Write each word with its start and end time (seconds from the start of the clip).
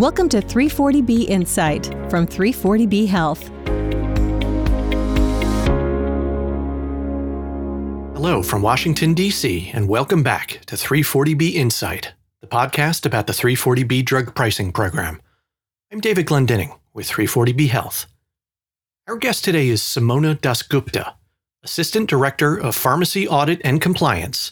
Welcome 0.00 0.30
to 0.30 0.40
340B 0.40 1.28
Insight 1.28 1.84
from 2.08 2.26
340B 2.26 3.06
Health. 3.06 3.48
Hello 8.14 8.42
from 8.42 8.62
Washington, 8.62 9.12
D.C., 9.12 9.70
and 9.74 9.90
welcome 9.90 10.22
back 10.22 10.62
to 10.64 10.76
340B 10.76 11.52
Insight, 11.52 12.14
the 12.40 12.46
podcast 12.46 13.04
about 13.04 13.26
the 13.26 13.34
340B 13.34 14.02
drug 14.06 14.34
pricing 14.34 14.72
program. 14.72 15.20
I'm 15.92 16.00
David 16.00 16.24
Glendinning 16.24 16.74
with 16.94 17.06
340B 17.06 17.68
Health. 17.68 18.06
Our 19.06 19.16
guest 19.16 19.44
today 19.44 19.68
is 19.68 19.82
Sumona 19.82 20.34
Dasgupta, 20.34 21.12
Assistant 21.62 22.08
Director 22.08 22.56
of 22.56 22.74
Pharmacy 22.74 23.28
Audit 23.28 23.60
and 23.62 23.82
Compliance 23.82 24.50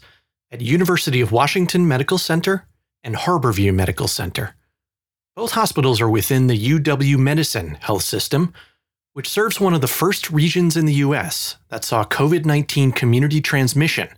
at 0.51 0.61
University 0.61 1.23
of 1.23 1.33
Washington 1.33 1.89
Medical 1.89 2.19
Center 2.19 2.67
and 3.03 3.15
Harborview 3.17 3.73
Medical 3.73 4.09
Center. 4.09 4.55
Both 5.39 5.53
hospitals 5.53 6.01
are 6.01 6.11
within 6.11 6.49
the 6.49 6.59
UW 6.59 7.17
Medicine 7.17 7.79
health 7.81 8.03
system, 8.03 8.53
which 9.13 9.29
serves 9.29 9.61
one 9.61 9.73
of 9.73 9.81
the 9.81 9.87
first 9.87 10.33
regions 10.33 10.77
in 10.77 10.85
the 10.85 10.95
U.S. 10.95 11.59
that 11.69 11.85
saw 11.85 12.03
COVID 12.03 12.45
19 12.45 12.91
community 12.91 13.41
transmission 13.41 14.09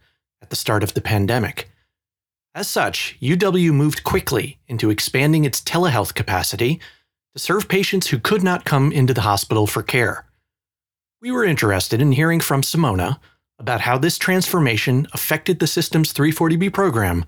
at 0.41 0.49
the 0.49 0.57
start 0.57 0.83
of 0.83 0.95
the 0.95 1.03
pandemic. 1.03 1.71
As 2.55 2.69
such, 2.69 3.19
UW 3.21 3.71
moved 3.71 4.03
quickly 4.03 4.61
into 4.67 4.89
expanding 4.89 5.45
its 5.45 5.61
telehealth 5.61 6.15
capacity 6.15 6.81
to 7.35 7.39
serve 7.39 7.69
patients 7.69 8.07
who 8.07 8.19
could 8.19 8.43
not 8.43 8.65
come 8.65 8.91
into 8.91 9.13
the 9.13 9.21
hospital 9.21 9.67
for 9.67 9.83
care. 9.83 10.25
We 11.21 11.31
were 11.31 11.45
interested 11.45 12.01
in 12.01 12.13
hearing 12.13 12.41
from 12.41 12.63
Sumona 12.63 13.21
about 13.59 13.83
how 13.83 13.99
this 13.99 14.17
transformation 14.17 15.07
affected 15.13 15.59
the 15.59 15.67
system's 15.67 16.15
340B 16.15 16.73
program 16.73 17.27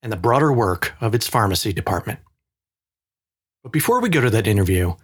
and 0.00 0.12
the 0.12 0.16
broader 0.16 0.52
work 0.52 0.92
of 1.00 1.12
its 1.12 1.26
pharmacy 1.26 1.72
department. 1.72 2.20
But 3.62 3.72
before 3.72 4.00
we 4.00 4.08
go 4.08 4.20
to 4.20 4.30
that 4.30 4.46
interview, 4.46 4.94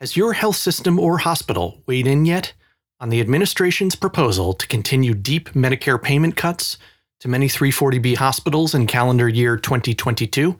has 0.00 0.16
your 0.16 0.32
health 0.32 0.56
system 0.56 0.98
or 0.98 1.18
hospital 1.18 1.80
weighed 1.86 2.06
in 2.06 2.24
yet 2.24 2.52
on 2.98 3.08
the 3.08 3.20
administration's 3.20 3.94
proposal 3.94 4.52
to 4.54 4.66
continue 4.66 5.14
deep 5.14 5.50
Medicare 5.50 6.02
payment 6.02 6.36
cuts 6.36 6.78
to 7.20 7.28
many 7.28 7.46
340B 7.46 8.16
hospitals 8.16 8.74
in 8.74 8.88
calendar 8.88 9.28
year 9.28 9.56
2022? 9.56 10.58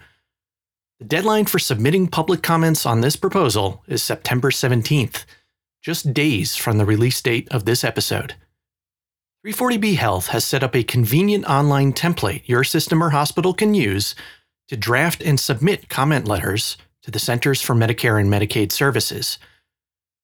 The 1.01 1.05
deadline 1.05 1.47
for 1.47 1.59
submitting 1.59 2.07
public 2.07 2.45
comments 2.45 2.87
on 2.87 3.01
this 3.01 3.17
proposal 3.17 3.83
is 3.89 4.05
September 4.05 4.53
17th, 4.53 5.25
just 5.83 6.15
days 6.15 6.55
from 6.55 6.79
the 6.79 6.87
release 6.87 7.21
date 7.21 7.49
of 7.51 7.65
this 7.65 7.83
episode. 7.83 8.37
340B 9.45 9.97
Health 9.97 10.29
has 10.29 10.45
set 10.45 10.63
up 10.63 10.77
a 10.77 10.85
convenient 10.85 11.45
online 11.47 11.93
template 11.93 12.43
your 12.47 12.63
system 12.63 13.03
or 13.03 13.11
hospital 13.11 13.53
can 13.53 13.75
use 13.75 14.15
to 14.69 14.77
draft 14.77 15.21
and 15.21 15.41
submit 15.41 15.89
comment 15.89 16.29
letters 16.29 16.77
to 17.03 17.11
the 17.11 17.19
Centers 17.19 17.61
for 17.61 17.75
Medicare 17.75 18.21
and 18.21 18.31
Medicaid 18.31 18.73
Services. 18.73 19.39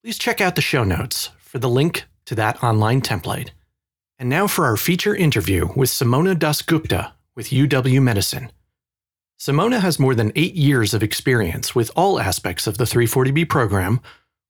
Please 0.02 0.18
check 0.18 0.40
out 0.40 0.54
the 0.54 0.62
show 0.62 0.84
notes 0.84 1.30
for 1.38 1.58
the 1.58 1.68
link 1.68 2.04
to 2.26 2.34
that 2.36 2.62
online 2.62 3.00
template. 3.00 3.50
And 4.18 4.28
now 4.28 4.46
for 4.46 4.64
our 4.64 4.76
feature 4.76 5.14
interview 5.14 5.68
with 5.74 5.90
Sumona 5.90 6.34
Dasgupta 6.34 7.12
with 7.34 7.50
UW 7.50 8.02
Medicine. 8.02 8.50
Sumona 9.40 9.80
has 9.80 10.00
more 10.00 10.14
than 10.14 10.32
eight 10.34 10.54
years 10.54 10.94
of 10.94 11.02
experience 11.02 11.74
with 11.74 11.90
all 11.94 12.18
aspects 12.18 12.66
of 12.66 12.78
the 12.78 12.84
340B 12.84 13.48
program, 13.48 14.00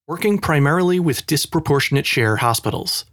working 0.07 0.39
primarily 0.39 0.99
with 0.99 1.27
disproportionate 1.27 2.07
share 2.07 2.37
hospitals. 2.37 3.05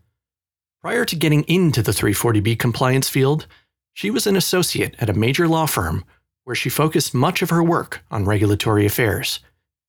Prior 0.81 1.03
to 1.03 1.15
getting 1.15 1.43
into 1.43 1.81
the 1.81 1.91
340B 1.91 2.57
compliance 2.57 3.09
field, 3.09 3.47
she 3.93 4.09
was 4.09 4.25
an 4.27 4.37
associate 4.37 4.95
at 4.99 5.09
a 5.09 5.13
major 5.13 5.47
law 5.47 5.65
firm 5.65 6.05
where 6.45 6.55
she 6.55 6.69
focused 6.69 7.13
much 7.13 7.41
of 7.41 7.49
her 7.49 7.63
work 7.63 8.03
on 8.09 8.23
regulatory 8.23 8.85
affairs. 8.85 9.39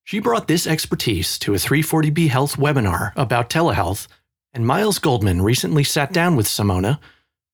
She 0.04 0.18
brought 0.18 0.48
this 0.48 0.66
expertise 0.66 1.38
to 1.40 1.54
a 1.54 1.58
340B 1.58 2.28
Health 2.28 2.56
webinar 2.56 3.12
about 3.14 3.50
telehealth, 3.50 4.08
and 4.52 4.66
Miles 4.66 4.98
Goldman 4.98 5.42
recently 5.42 5.84
sat 5.84 6.12
down 6.12 6.34
with 6.34 6.46
Sumona 6.46 6.98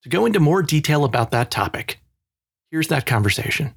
to 0.03 0.09
go 0.09 0.25
into 0.25 0.39
more 0.39 0.63
detail 0.63 1.03
about 1.03 1.31
that 1.31 1.51
topic. 1.51 1.99
Here's 2.71 2.87
that 2.87 3.05
conversation. 3.05 3.73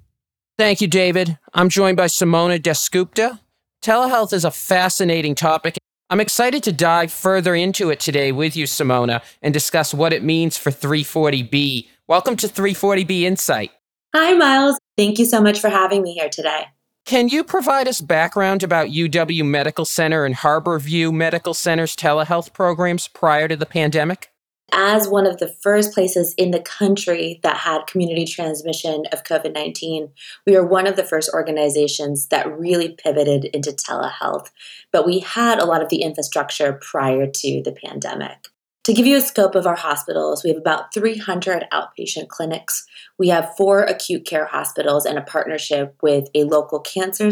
Thank 0.58 0.80
you, 0.80 0.88
David. 0.88 1.38
I'm 1.52 1.68
joined 1.68 1.96
by 1.96 2.06
Sumona 2.06 2.58
Dasgupta. 2.58 3.40
Telehealth 3.82 4.32
is 4.32 4.44
a 4.44 4.50
fascinating 4.50 5.34
topic. 5.34 5.76
I'm 6.08 6.20
excited 6.20 6.62
to 6.62 6.72
dive 6.72 7.12
further 7.12 7.54
into 7.54 7.90
it 7.90 7.98
today 7.98 8.30
with 8.30 8.56
you, 8.56 8.64
Sumona, 8.64 9.22
and 9.42 9.52
discuss 9.52 9.92
what 9.92 10.12
it 10.12 10.22
means 10.22 10.56
for 10.56 10.70
340B. 10.70 11.88
Welcome 12.06 12.36
to 12.36 12.46
340B 12.46 13.22
Insight. 13.22 13.72
Hi, 14.14 14.32
Miles. 14.32 14.78
Thank 14.96 15.18
you 15.18 15.24
so 15.26 15.40
much 15.40 15.60
for 15.60 15.68
having 15.68 16.02
me 16.02 16.14
here 16.14 16.30
today. 16.30 16.68
Can 17.04 17.28
you 17.28 17.44
provide 17.44 17.86
us 17.86 18.00
background 18.00 18.64
about 18.64 18.88
UW 18.88 19.44
Medical 19.44 19.84
Center 19.84 20.24
and 20.24 20.34
Harborview 20.34 21.12
Medical 21.12 21.54
Center's 21.54 21.94
telehealth 21.94 22.52
programs 22.52 23.06
prior 23.06 23.46
to 23.46 23.54
the 23.54 23.66
pandemic? 23.66 24.32
As 24.72 25.06
one 25.06 25.26
of 25.26 25.38
the 25.38 25.46
first 25.46 25.94
places 25.94 26.34
in 26.36 26.50
the 26.50 26.60
country 26.60 27.38
that 27.44 27.58
had 27.58 27.86
community 27.86 28.24
transmission 28.24 29.04
of 29.12 29.22
COVID 29.22 29.54
19, 29.54 30.08
we 30.46 30.56
are 30.56 30.66
one 30.66 30.88
of 30.88 30.96
the 30.96 31.04
first 31.04 31.30
organizations 31.32 32.26
that 32.28 32.58
really 32.58 32.88
pivoted 32.88 33.44
into 33.44 33.70
telehealth. 33.70 34.50
But 34.90 35.06
we 35.06 35.20
had 35.20 35.60
a 35.60 35.64
lot 35.64 35.82
of 35.82 35.88
the 35.88 36.02
infrastructure 36.02 36.72
prior 36.72 37.28
to 37.30 37.62
the 37.62 37.72
pandemic. 37.72 38.48
To 38.86 38.92
give 38.92 39.04
you 39.04 39.16
a 39.16 39.20
scope 39.20 39.56
of 39.56 39.66
our 39.66 39.74
hospitals, 39.74 40.44
we 40.44 40.50
have 40.50 40.60
about 40.60 40.94
300 40.94 41.66
outpatient 41.72 42.28
clinics. 42.28 42.86
We 43.18 43.26
have 43.30 43.56
four 43.56 43.82
acute 43.82 44.24
care 44.24 44.46
hospitals 44.46 45.04
and 45.04 45.18
a 45.18 45.22
partnership 45.22 45.96
with 46.04 46.28
a 46.36 46.44
local 46.44 46.78
cancer 46.78 47.30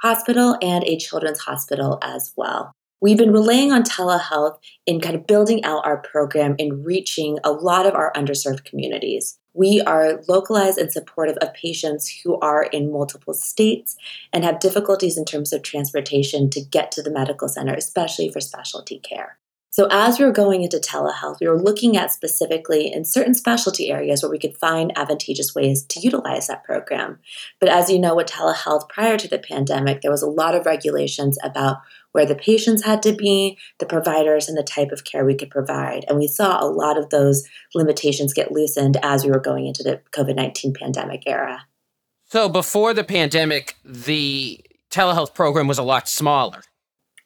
hospital 0.00 0.56
and 0.62 0.82
a 0.84 0.96
children's 0.96 1.40
hospital 1.40 1.98
as 2.00 2.32
well. 2.34 2.72
We've 3.02 3.18
been 3.18 3.34
relying 3.34 3.72
on 3.72 3.82
telehealth 3.82 4.56
in 4.86 5.02
kind 5.02 5.14
of 5.14 5.26
building 5.26 5.62
out 5.64 5.84
our 5.84 5.98
program 5.98 6.56
and 6.58 6.86
reaching 6.86 7.38
a 7.44 7.52
lot 7.52 7.84
of 7.84 7.94
our 7.94 8.10
underserved 8.14 8.64
communities. 8.64 9.38
We 9.52 9.82
are 9.82 10.22
localized 10.30 10.78
and 10.78 10.90
supportive 10.90 11.36
of 11.42 11.52
patients 11.52 12.22
who 12.24 12.40
are 12.40 12.62
in 12.62 12.90
multiple 12.90 13.34
states 13.34 13.98
and 14.32 14.44
have 14.44 14.60
difficulties 14.60 15.18
in 15.18 15.26
terms 15.26 15.52
of 15.52 15.62
transportation 15.62 16.48
to 16.48 16.64
get 16.64 16.90
to 16.92 17.02
the 17.02 17.12
medical 17.12 17.50
center, 17.50 17.74
especially 17.74 18.30
for 18.30 18.40
specialty 18.40 18.98
care. 18.98 19.36
So, 19.70 19.88
as 19.90 20.18
we 20.18 20.24
were 20.24 20.32
going 20.32 20.62
into 20.62 20.78
telehealth, 20.78 21.38
we 21.40 21.48
were 21.48 21.60
looking 21.60 21.96
at 21.96 22.10
specifically 22.10 22.90
in 22.90 23.04
certain 23.04 23.34
specialty 23.34 23.90
areas 23.90 24.22
where 24.22 24.30
we 24.30 24.38
could 24.38 24.56
find 24.56 24.96
advantageous 24.96 25.54
ways 25.54 25.84
to 25.84 26.00
utilize 26.00 26.46
that 26.46 26.64
program. 26.64 27.18
But 27.60 27.68
as 27.68 27.90
you 27.90 27.98
know, 27.98 28.14
with 28.14 28.28
telehealth 28.28 28.88
prior 28.88 29.18
to 29.18 29.28
the 29.28 29.38
pandemic, 29.38 30.00
there 30.00 30.10
was 30.10 30.22
a 30.22 30.30
lot 30.30 30.54
of 30.54 30.64
regulations 30.64 31.36
about 31.42 31.78
where 32.12 32.24
the 32.24 32.34
patients 32.34 32.84
had 32.84 33.02
to 33.02 33.12
be, 33.12 33.58
the 33.78 33.84
providers, 33.84 34.48
and 34.48 34.56
the 34.56 34.62
type 34.62 34.92
of 34.92 35.04
care 35.04 35.26
we 35.26 35.34
could 35.34 35.50
provide. 35.50 36.06
And 36.08 36.16
we 36.16 36.26
saw 36.26 36.58
a 36.58 36.64
lot 36.64 36.96
of 36.96 37.10
those 37.10 37.46
limitations 37.74 38.32
get 38.32 38.52
loosened 38.52 38.96
as 39.02 39.24
we 39.24 39.30
were 39.30 39.40
going 39.40 39.66
into 39.66 39.82
the 39.82 40.00
COVID 40.12 40.36
19 40.36 40.72
pandemic 40.72 41.24
era. 41.26 41.66
So, 42.24 42.48
before 42.48 42.94
the 42.94 43.04
pandemic, 43.04 43.76
the 43.84 44.60
telehealth 44.90 45.34
program 45.34 45.68
was 45.68 45.78
a 45.78 45.82
lot 45.82 46.08
smaller. 46.08 46.62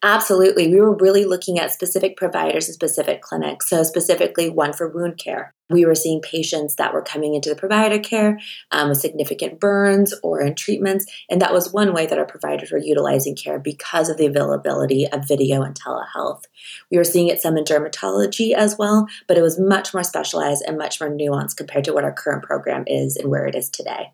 Absolutely. 0.03 0.67
We 0.67 0.81
were 0.81 0.95
really 0.95 1.25
looking 1.25 1.59
at 1.59 1.71
specific 1.71 2.17
providers 2.17 2.67
and 2.67 2.73
specific 2.73 3.21
clinics. 3.21 3.69
So, 3.69 3.83
specifically, 3.83 4.49
one 4.49 4.73
for 4.73 4.89
wound 4.89 5.19
care. 5.19 5.53
We 5.69 5.85
were 5.85 5.93
seeing 5.93 6.21
patients 6.21 6.75
that 6.77 6.91
were 6.91 7.03
coming 7.03 7.35
into 7.35 7.49
the 7.49 7.55
provider 7.55 7.99
care 7.99 8.39
um, 8.71 8.89
with 8.89 8.97
significant 8.97 9.59
burns 9.59 10.13
or 10.23 10.41
in 10.41 10.55
treatments. 10.55 11.05
And 11.29 11.39
that 11.41 11.53
was 11.53 11.71
one 11.71 11.93
way 11.93 12.07
that 12.07 12.17
our 12.17 12.25
providers 12.25 12.71
were 12.71 12.79
utilizing 12.79 13.35
care 13.35 13.59
because 13.59 14.09
of 14.09 14.17
the 14.17 14.25
availability 14.25 15.07
of 15.07 15.27
video 15.27 15.61
and 15.61 15.79
telehealth. 15.79 16.45
We 16.89 16.97
were 16.97 17.03
seeing 17.03 17.27
it 17.27 17.39
some 17.39 17.55
in 17.55 17.63
dermatology 17.63 18.53
as 18.53 18.77
well, 18.79 19.07
but 19.27 19.37
it 19.37 19.43
was 19.43 19.59
much 19.59 19.93
more 19.93 20.03
specialized 20.03 20.63
and 20.65 20.79
much 20.79 20.99
more 20.99 21.11
nuanced 21.11 21.57
compared 21.57 21.85
to 21.85 21.93
what 21.93 22.03
our 22.03 22.13
current 22.13 22.43
program 22.43 22.85
is 22.87 23.17
and 23.17 23.29
where 23.29 23.45
it 23.45 23.53
is 23.53 23.69
today. 23.69 24.13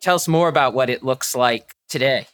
Tell 0.00 0.16
us 0.16 0.26
more 0.26 0.48
about 0.48 0.74
what 0.74 0.90
it 0.90 1.04
looks 1.04 1.36
like 1.36 1.76
today 1.88 2.26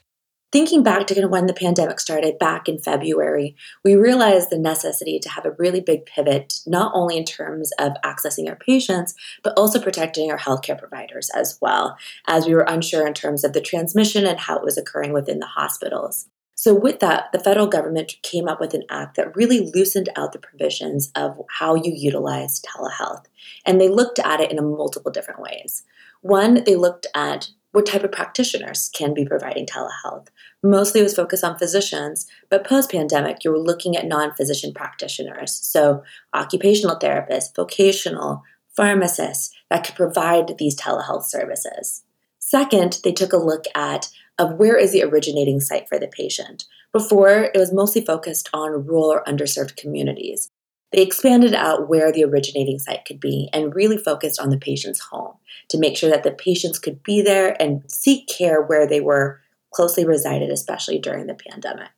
thinking 0.53 0.83
back 0.83 1.07
to 1.07 1.27
when 1.27 1.47
the 1.47 1.55
pandemic 1.55 2.01
started 2.01 2.39
back 2.39 2.69
in 2.69 2.79
February, 2.79 3.57
we 3.85 3.95
realized 3.95 4.51
the 4.51 4.59
necessity 4.59 5.19
to 5.19 5.29
have 5.29 5.45
a 5.45 5.53
really 5.53 5.81
big 5.81 6.07
pivot, 6.07 6.61
not 6.67 6.93
only 6.95 7.17
in 7.17 7.25
terms 7.25 7.71
of 7.79 7.93
accessing 8.05 8.49
our 8.49 8.57
patients, 8.57 9.15
but 9.43 9.53
also 9.57 9.81
protecting 9.81 10.31
our 10.31 10.39
healthcare 10.39 10.79
providers 10.79 11.31
as 11.35 11.59
well, 11.61 11.97
as 12.27 12.47
we 12.47 12.55
were 12.55 12.63
unsure 12.63 13.07
in 13.07 13.15
terms 13.15 13.45
of 13.45 13.53
the 13.53 13.61
transmission 13.61 14.27
and 14.27 14.41
how 14.41 14.57
it 14.57 14.65
was 14.65 14.79
occurring 14.79 15.13
within 15.13 15.39
the 15.39 15.47
hospitals. 15.47 16.27
So, 16.55 16.75
with 16.75 16.99
that, 16.99 17.31
the 17.31 17.39
federal 17.39 17.69
government 17.69 18.17
came 18.23 18.49
up 18.49 18.59
with 18.59 18.75
an 18.75 18.83
act 18.91 19.17
that 19.17 19.37
really 19.37 19.71
loosened 19.73 20.09
out 20.17 20.33
the 20.33 20.41
provisions 20.41 21.13
of 21.15 21.41
how 21.61 21.77
you 21.77 21.93
utilize 21.95 22.61
telehealth. 22.61 23.27
And 23.65 23.81
they 23.81 23.89
looked 23.89 24.19
at 24.19 24.41
it 24.41 24.51
in 24.51 24.77
multiple 24.77 25.13
different 25.13 25.41
ways. 25.41 25.85
One, 26.21 26.65
they 26.65 26.75
looked 26.75 27.07
at 27.15 27.51
what 27.73 27.87
type 27.87 28.03
of 28.03 28.13
practitioners 28.13 28.91
can 28.95 29.13
be 29.15 29.25
providing 29.25 29.67
telehealth. 29.67 30.29
Mostly 30.63 31.03
was 31.03 31.15
focused 31.15 31.45
on 31.45 31.59
physicians, 31.59 32.27
but 32.49 32.67
post 32.67 32.91
pandemic, 32.91 33.45
you 33.45 33.51
were 33.51 33.59
looking 33.59 33.97
at 33.97 34.07
non 34.07 34.35
physician 34.35 34.73
practitioners. 34.73 35.53
So, 35.53 36.03
occupational 36.35 36.99
therapists, 36.99 37.55
vocational, 37.55 38.43
pharmacists 38.77 39.55
that 39.71 39.85
could 39.85 39.97
provide 39.97 40.57
these 40.59 40.77
telehealth 40.77 41.25
services. 41.25 42.05
Second, 42.39 43.01
they 43.05 43.13
took 43.13 43.33
a 43.33 43.37
look 43.37 43.65
at 43.75 44.09
of 44.39 44.55
where 44.55 44.77
is 44.77 44.93
the 44.93 45.03
originating 45.03 45.61
site 45.61 45.89
for 45.89 45.99
the 45.99 46.09
patient. 46.09 46.65
Before, 46.93 47.51
it 47.53 47.59
was 47.59 47.73
mostly 47.73 48.05
focused 48.05 48.49
on 48.55 48.87
rural 48.87 49.13
or 49.13 49.25
underserved 49.25 49.77
communities. 49.77 50.51
They 50.93 51.03
expanded 51.03 51.55
out 51.55 51.89
where 51.89 52.11
the 52.11 52.25
originating 52.25 52.79
site 52.79 53.05
could 53.05 53.21
be 53.21 53.51
and 53.53 53.75
really 53.75 53.99
focused 53.99 54.41
on 54.41 54.49
the 54.49 54.59
patient's 54.59 55.01
home 55.01 55.35
to 55.69 55.79
make 55.79 55.97
sure 55.97 56.11
that 56.11 56.23
the 56.23 56.31
patients 56.31 56.79
could 56.79 57.03
be 57.03 57.21
there 57.21 57.61
and 57.61 57.83
seek 57.91 58.27
care 58.27 58.63
where 58.63 58.87
they 58.87 59.01
were 59.01 59.41
closely 59.73 60.07
resided, 60.07 60.51
especially 60.51 60.99
during 60.99 61.27
the 61.27 61.35
pandemic. 61.35 61.91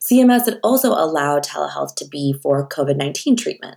CMS 0.00 0.44
had 0.44 0.60
also 0.62 0.90
allowed 0.90 1.44
telehealth 1.44 1.96
to 1.96 2.06
be 2.06 2.34
for 2.42 2.68
COVID 2.68 2.96
19 2.96 3.36
treatment. 3.36 3.76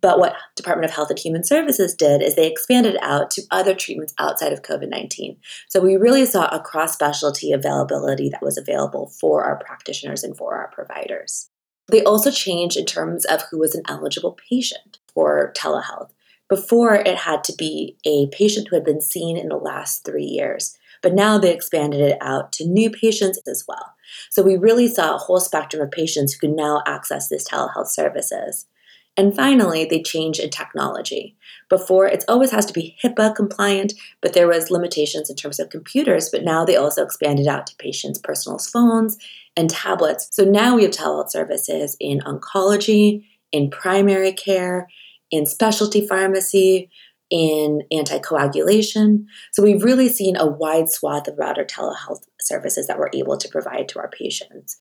But 0.00 0.18
what 0.18 0.34
Department 0.56 0.90
of 0.90 0.94
Health 0.94 1.10
and 1.10 1.18
Human 1.18 1.44
Services 1.44 1.94
did 1.94 2.22
is 2.22 2.34
they 2.34 2.50
expanded 2.50 2.96
out 3.00 3.30
to 3.30 3.42
other 3.52 3.72
treatments 3.72 4.12
outside 4.18 4.52
of 4.52 4.62
COVID 4.62 4.88
19. 4.88 5.36
So 5.68 5.80
we 5.80 5.96
really 5.96 6.26
saw 6.26 6.48
a 6.48 6.60
cross 6.60 6.92
specialty 6.92 7.52
availability 7.52 8.28
that 8.28 8.42
was 8.42 8.58
available 8.58 9.12
for 9.20 9.44
our 9.44 9.56
practitioners 9.64 10.24
and 10.24 10.36
for 10.36 10.56
our 10.56 10.68
providers. 10.72 11.48
They 11.92 12.02
also 12.02 12.30
changed 12.30 12.78
in 12.78 12.86
terms 12.86 13.26
of 13.26 13.42
who 13.42 13.58
was 13.58 13.74
an 13.74 13.82
eligible 13.86 14.36
patient 14.48 14.98
for 15.12 15.52
telehealth. 15.54 16.08
Before, 16.48 16.94
it 16.94 17.16
had 17.16 17.44
to 17.44 17.54
be 17.56 17.96
a 18.06 18.28
patient 18.28 18.68
who 18.68 18.76
had 18.76 18.84
been 18.84 19.02
seen 19.02 19.36
in 19.36 19.50
the 19.50 19.56
last 19.56 20.02
three 20.02 20.24
years, 20.24 20.78
but 21.02 21.12
now 21.12 21.36
they 21.36 21.52
expanded 21.52 22.00
it 22.00 22.16
out 22.22 22.50
to 22.52 22.66
new 22.66 22.90
patients 22.90 23.38
as 23.46 23.64
well. 23.68 23.94
So 24.30 24.42
we 24.42 24.56
really 24.56 24.88
saw 24.88 25.14
a 25.14 25.18
whole 25.18 25.38
spectrum 25.38 25.82
of 25.82 25.90
patients 25.90 26.32
who 26.32 26.48
could 26.48 26.56
now 26.56 26.82
access 26.86 27.28
these 27.28 27.46
telehealth 27.46 27.88
services. 27.88 28.66
And 29.14 29.36
finally, 29.36 29.84
they 29.84 30.02
changed 30.02 30.40
in 30.40 30.48
technology. 30.48 31.36
Before, 31.68 32.06
it 32.06 32.24
always 32.26 32.50
has 32.52 32.64
to 32.66 32.72
be 32.72 32.96
HIPAA 33.04 33.36
compliant, 33.36 33.92
but 34.22 34.32
there 34.32 34.48
was 34.48 34.70
limitations 34.70 35.28
in 35.28 35.36
terms 35.36 35.60
of 35.60 35.68
computers, 35.68 36.30
but 36.30 36.44
now 36.44 36.64
they 36.64 36.76
also 36.76 37.04
expanded 37.04 37.46
out 37.46 37.66
to 37.66 37.76
patients' 37.76 38.18
personal 38.18 38.58
phones 38.58 39.18
and 39.56 39.68
tablets. 39.68 40.28
So 40.32 40.44
now 40.44 40.76
we 40.76 40.82
have 40.84 40.92
telehealth 40.92 41.30
services 41.30 41.96
in 42.00 42.20
oncology, 42.20 43.24
in 43.50 43.70
primary 43.70 44.32
care, 44.32 44.88
in 45.30 45.46
specialty 45.46 46.06
pharmacy, 46.06 46.90
in 47.30 47.82
anticoagulation. 47.92 49.24
So 49.52 49.62
we've 49.62 49.82
really 49.82 50.08
seen 50.08 50.36
a 50.36 50.46
wide 50.46 50.90
swath 50.90 51.28
of 51.28 51.38
router 51.38 51.64
telehealth 51.64 52.22
services 52.40 52.86
that 52.86 52.98
we're 52.98 53.10
able 53.14 53.38
to 53.38 53.48
provide 53.48 53.88
to 53.88 53.98
our 53.98 54.10
patients. 54.10 54.80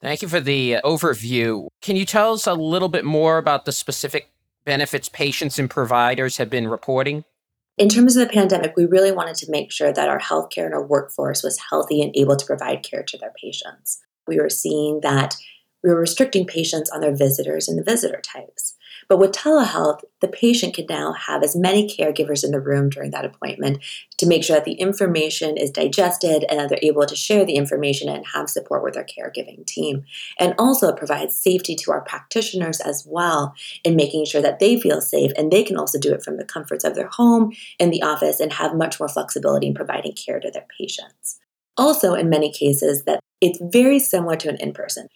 Thank 0.00 0.22
you 0.22 0.28
for 0.28 0.40
the 0.40 0.76
uh, 0.76 0.82
overview. 0.82 1.68
Can 1.82 1.96
you 1.96 2.04
tell 2.04 2.32
us 2.32 2.46
a 2.46 2.54
little 2.54 2.88
bit 2.88 3.04
more 3.04 3.38
about 3.38 3.64
the 3.64 3.72
specific 3.72 4.30
benefits 4.64 5.08
patients 5.08 5.58
and 5.58 5.68
providers 5.68 6.38
have 6.38 6.50
been 6.50 6.68
reporting? 6.68 7.24
In 7.76 7.88
terms 7.88 8.16
of 8.16 8.26
the 8.26 8.32
pandemic, 8.32 8.74
we 8.76 8.86
really 8.86 9.10
wanted 9.10 9.34
to 9.36 9.50
make 9.50 9.72
sure 9.72 9.92
that 9.92 10.08
our 10.08 10.20
healthcare 10.20 10.64
and 10.64 10.74
our 10.74 10.86
workforce 10.86 11.42
was 11.42 11.58
healthy 11.70 12.02
and 12.02 12.14
able 12.16 12.36
to 12.36 12.46
provide 12.46 12.84
care 12.84 13.02
to 13.02 13.18
their 13.18 13.32
patients. 13.42 14.00
We 14.28 14.38
were 14.38 14.50
seeing 14.50 15.00
that 15.00 15.34
we 15.82 15.90
were 15.90 16.00
restricting 16.00 16.46
patients 16.46 16.88
on 16.90 17.00
their 17.00 17.14
visitors 17.14 17.68
and 17.68 17.76
the 17.76 17.82
visitor 17.82 18.20
types. 18.20 18.76
But 19.08 19.18
with 19.18 19.32
telehealth, 19.32 20.00
the 20.20 20.28
patient 20.28 20.74
can 20.74 20.86
now 20.88 21.12
have 21.12 21.42
as 21.42 21.56
many 21.56 21.88
caregivers 21.88 22.44
in 22.44 22.50
the 22.50 22.60
room 22.60 22.88
during 22.88 23.10
that 23.10 23.24
appointment 23.24 23.82
to 24.18 24.26
make 24.26 24.44
sure 24.44 24.56
that 24.56 24.64
the 24.64 24.74
information 24.74 25.56
is 25.56 25.70
digested 25.70 26.44
and 26.48 26.58
that 26.58 26.68
they're 26.68 26.78
able 26.82 27.06
to 27.06 27.16
share 27.16 27.44
the 27.44 27.56
information 27.56 28.08
and 28.08 28.24
have 28.34 28.48
support 28.48 28.82
with 28.82 28.94
their 28.94 29.04
caregiving 29.04 29.66
team. 29.66 30.04
And 30.38 30.54
also 30.58 30.88
it 30.88 30.96
provides 30.96 31.36
safety 31.36 31.74
to 31.76 31.92
our 31.92 32.02
practitioners 32.02 32.80
as 32.80 33.06
well 33.06 33.54
in 33.84 33.96
making 33.96 34.24
sure 34.24 34.42
that 34.42 34.58
they 34.58 34.80
feel 34.80 35.00
safe 35.00 35.32
and 35.36 35.50
they 35.50 35.64
can 35.64 35.76
also 35.76 35.98
do 35.98 36.12
it 36.12 36.22
from 36.22 36.36
the 36.36 36.44
comforts 36.44 36.84
of 36.84 36.94
their 36.94 37.08
home 37.08 37.52
in 37.78 37.90
the 37.90 38.02
office 38.02 38.40
and 38.40 38.52
have 38.52 38.74
much 38.74 38.98
more 38.98 39.08
flexibility 39.08 39.66
in 39.66 39.74
providing 39.74 40.12
care 40.12 40.40
to 40.40 40.50
their 40.50 40.66
patients. 40.78 41.40
Also, 41.76 42.14
in 42.14 42.28
many 42.28 42.52
cases, 42.52 43.04
that 43.04 43.20
it's 43.44 43.60
very 43.62 43.98
similar 43.98 44.36
to 44.36 44.48
an 44.48 44.56
in 44.58 44.72
person. 44.72 45.08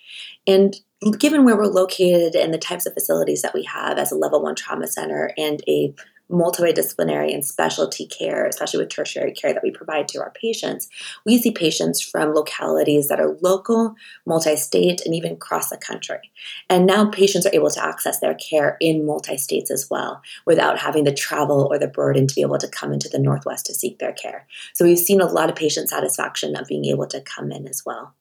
And 0.46 0.76
given 1.18 1.44
where 1.44 1.56
we're 1.56 1.64
located 1.64 2.34
and 2.34 2.52
the 2.52 2.58
types 2.58 2.84
of 2.84 2.92
facilities 2.92 3.40
that 3.40 3.54
we 3.54 3.64
have 3.64 3.96
as 3.96 4.12
a 4.12 4.16
level 4.16 4.42
one 4.42 4.54
trauma 4.54 4.86
center 4.86 5.32
and 5.38 5.62
a 5.66 5.94
multidisciplinary 6.30 7.32
and 7.32 7.44
specialty 7.44 8.06
care, 8.06 8.46
especially 8.46 8.80
with 8.80 8.90
tertiary 8.90 9.32
care 9.32 9.52
that 9.52 9.62
we 9.62 9.70
provide 9.70 10.08
to 10.08 10.20
our 10.20 10.30
patients, 10.30 10.88
we 11.24 11.38
see 11.38 11.50
patients 11.50 12.02
from 12.02 12.34
localities 12.34 13.08
that 13.08 13.20
are 13.20 13.36
local, 13.40 13.94
multi 14.26 14.56
state, 14.56 15.00
and 15.04 15.14
even 15.14 15.32
across 15.32 15.70
the 15.70 15.78
country. 15.78 16.30
And 16.68 16.86
now 16.86 17.10
patients 17.10 17.46
are 17.46 17.54
able 17.54 17.70
to 17.70 17.84
access 17.84 18.20
their 18.20 18.34
care 18.34 18.76
in 18.80 19.06
multi 19.06 19.36
states 19.38 19.70
as 19.70 19.88
well 19.90 20.20
without 20.44 20.78
having 20.78 21.04
the 21.04 21.14
travel 21.14 21.68
or 21.70 21.78
the 21.78 21.88
burden 21.88 22.26
to 22.26 22.34
be 22.34 22.42
able 22.42 22.58
to 22.58 22.68
come 22.68 22.92
into 22.92 23.08
the 23.08 23.18
Northwest 23.18 23.66
to 23.66 23.74
seek 23.74 23.98
their 23.98 24.12
care. 24.12 24.46
So 24.74 24.84
we've 24.84 24.98
seen 24.98 25.20
a 25.20 25.26
lot 25.26 25.48
of 25.48 25.56
patient 25.56 25.88
satisfaction 25.88 26.56
of 26.56 26.66
being 26.66 26.84
able 26.84 27.06
to 27.06 27.22
come 27.22 27.50
in 27.50 27.66
as 27.66 27.82
well. 27.86 28.14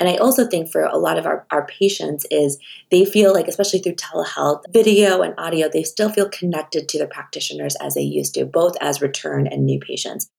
And 0.00 0.08
I 0.08 0.16
also 0.16 0.46
think 0.46 0.70
for 0.70 0.82
a 0.82 0.98
lot 0.98 1.18
of 1.18 1.26
our, 1.26 1.46
our 1.50 1.66
patients 1.66 2.26
is 2.30 2.58
they 2.90 3.04
feel 3.04 3.32
like, 3.32 3.48
especially 3.48 3.80
through 3.80 3.94
telehealth, 3.94 4.62
video 4.70 5.22
and 5.22 5.34
audio, 5.38 5.68
they 5.68 5.82
still 5.82 6.10
feel 6.10 6.28
connected 6.28 6.88
to 6.88 6.98
their 6.98 7.08
practitioners 7.08 7.76
as 7.76 7.94
they 7.94 8.02
used 8.02 8.34
to, 8.34 8.44
both 8.44 8.76
as 8.80 9.00
return 9.00 9.46
and 9.46 9.66
new 9.66 9.80
patients. 9.80 10.30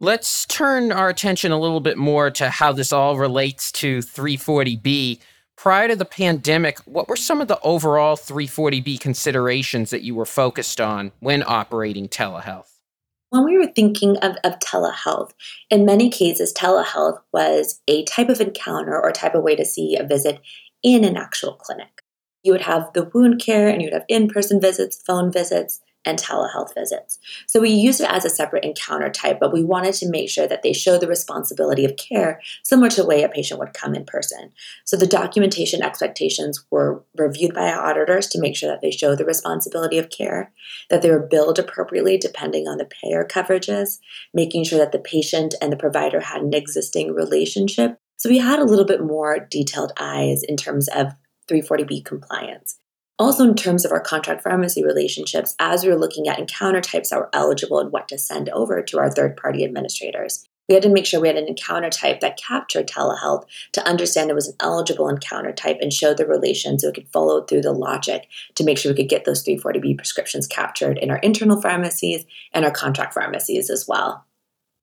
Let's 0.00 0.44
turn 0.46 0.92
our 0.92 1.08
attention 1.08 1.52
a 1.52 1.58
little 1.58 1.80
bit 1.80 1.96
more 1.96 2.30
to 2.32 2.50
how 2.50 2.72
this 2.72 2.92
all 2.92 3.16
relates 3.16 3.72
to 3.72 3.98
340B. 3.98 5.20
Prior 5.56 5.88
to 5.88 5.96
the 5.96 6.04
pandemic, 6.04 6.78
what 6.80 7.08
were 7.08 7.16
some 7.16 7.40
of 7.40 7.48
the 7.48 7.60
overall 7.60 8.16
340B 8.16 9.00
considerations 9.00 9.90
that 9.90 10.02
you 10.02 10.14
were 10.14 10.26
focused 10.26 10.80
on 10.80 11.12
when 11.20 11.44
operating 11.46 12.08
telehealth? 12.08 12.73
When 13.34 13.44
we 13.44 13.58
were 13.58 13.66
thinking 13.66 14.16
of, 14.18 14.36
of 14.44 14.60
telehealth, 14.60 15.32
in 15.68 15.84
many 15.84 16.08
cases, 16.08 16.54
telehealth 16.54 17.18
was 17.32 17.80
a 17.88 18.04
type 18.04 18.28
of 18.28 18.40
encounter 18.40 18.96
or 18.96 19.10
type 19.10 19.34
of 19.34 19.42
way 19.42 19.56
to 19.56 19.64
see 19.64 19.96
a 19.96 20.06
visit 20.06 20.40
in 20.84 21.02
an 21.02 21.16
actual 21.16 21.54
clinic. 21.54 22.00
You 22.44 22.52
would 22.52 22.60
have 22.60 22.92
the 22.94 23.10
wound 23.12 23.40
care 23.44 23.68
and 23.68 23.82
you 23.82 23.86
would 23.86 23.92
have 23.92 24.04
in 24.08 24.28
person 24.28 24.60
visits, 24.60 25.02
phone 25.04 25.32
visits, 25.32 25.80
and 26.04 26.18
telehealth 26.18 26.74
visits. 26.74 27.18
So 27.46 27.60
we 27.60 27.70
use 27.70 28.00
it 28.00 28.10
as 28.10 28.24
a 28.24 28.30
separate 28.30 28.64
encounter 28.64 29.10
type, 29.10 29.38
but 29.40 29.52
we 29.52 29.64
wanted 29.64 29.94
to 29.94 30.10
make 30.10 30.28
sure 30.28 30.46
that 30.46 30.62
they 30.62 30.72
show 30.72 30.98
the 30.98 31.08
responsibility 31.08 31.84
of 31.84 31.96
care 31.96 32.40
similar 32.62 32.90
to 32.90 33.02
the 33.02 33.06
way 33.06 33.22
a 33.22 33.28
patient 33.28 33.60
would 33.60 33.74
come 33.74 33.94
in 33.94 34.04
person. 34.04 34.52
So 34.84 34.96
the 34.96 35.06
documentation 35.06 35.82
expectations 35.82 36.64
were 36.70 37.04
reviewed 37.16 37.54
by 37.54 37.70
our 37.70 37.90
auditors 37.90 38.28
to 38.28 38.40
make 38.40 38.56
sure 38.56 38.68
that 38.68 38.80
they 38.82 38.90
show 38.90 39.14
the 39.14 39.24
responsibility 39.24 39.98
of 39.98 40.10
care, 40.10 40.52
that 40.90 41.02
they 41.02 41.10
were 41.10 41.26
billed 41.26 41.58
appropriately 41.58 42.18
depending 42.18 42.66
on 42.66 42.78
the 42.78 42.86
payer 42.86 43.24
coverages, 43.24 43.98
making 44.32 44.64
sure 44.64 44.78
that 44.78 44.92
the 44.92 44.98
patient 44.98 45.54
and 45.60 45.72
the 45.72 45.76
provider 45.76 46.20
had 46.20 46.42
an 46.42 46.54
existing 46.54 47.12
relationship. 47.12 47.98
So 48.16 48.28
we 48.28 48.38
had 48.38 48.58
a 48.58 48.64
little 48.64 48.84
bit 48.84 49.02
more 49.02 49.38
detailed 49.38 49.92
eyes 49.98 50.42
in 50.42 50.56
terms 50.56 50.88
of 50.88 51.14
340B 51.50 52.04
compliance. 52.04 52.78
Also, 53.18 53.44
in 53.44 53.54
terms 53.54 53.84
of 53.84 53.92
our 53.92 54.00
contract 54.00 54.42
pharmacy 54.42 54.84
relationships, 54.84 55.54
as 55.60 55.84
we 55.84 55.90
were 55.90 55.98
looking 55.98 56.26
at 56.26 56.38
encounter 56.38 56.80
types 56.80 57.10
that 57.10 57.18
were 57.18 57.30
eligible 57.32 57.78
and 57.78 57.92
what 57.92 58.08
to 58.08 58.18
send 58.18 58.48
over 58.48 58.82
to 58.82 58.98
our 58.98 59.10
third 59.10 59.36
party 59.36 59.64
administrators, 59.64 60.48
we 60.68 60.74
had 60.74 60.82
to 60.82 60.88
make 60.88 61.06
sure 61.06 61.20
we 61.20 61.28
had 61.28 61.36
an 61.36 61.46
encounter 61.46 61.90
type 61.90 62.20
that 62.20 62.38
captured 62.38 62.88
telehealth 62.88 63.44
to 63.72 63.86
understand 63.86 64.30
it 64.30 64.34
was 64.34 64.48
an 64.48 64.56
eligible 64.60 65.08
encounter 65.08 65.52
type 65.52 65.78
and 65.80 65.92
show 65.92 66.14
the 66.14 66.26
relation 66.26 66.78
so 66.78 66.88
we 66.88 66.94
could 66.94 67.08
follow 67.12 67.44
through 67.44 67.60
the 67.60 67.72
logic 67.72 68.26
to 68.54 68.64
make 68.64 68.78
sure 68.78 68.92
we 68.92 68.96
could 68.96 69.08
get 69.08 69.24
those 69.24 69.44
340B 69.44 69.96
prescriptions 69.96 70.46
captured 70.46 70.98
in 70.98 71.10
our 71.10 71.18
internal 71.18 71.60
pharmacies 71.60 72.24
and 72.52 72.64
our 72.64 72.70
contract 72.70 73.14
pharmacies 73.14 73.70
as 73.70 73.86
well. 73.86 74.24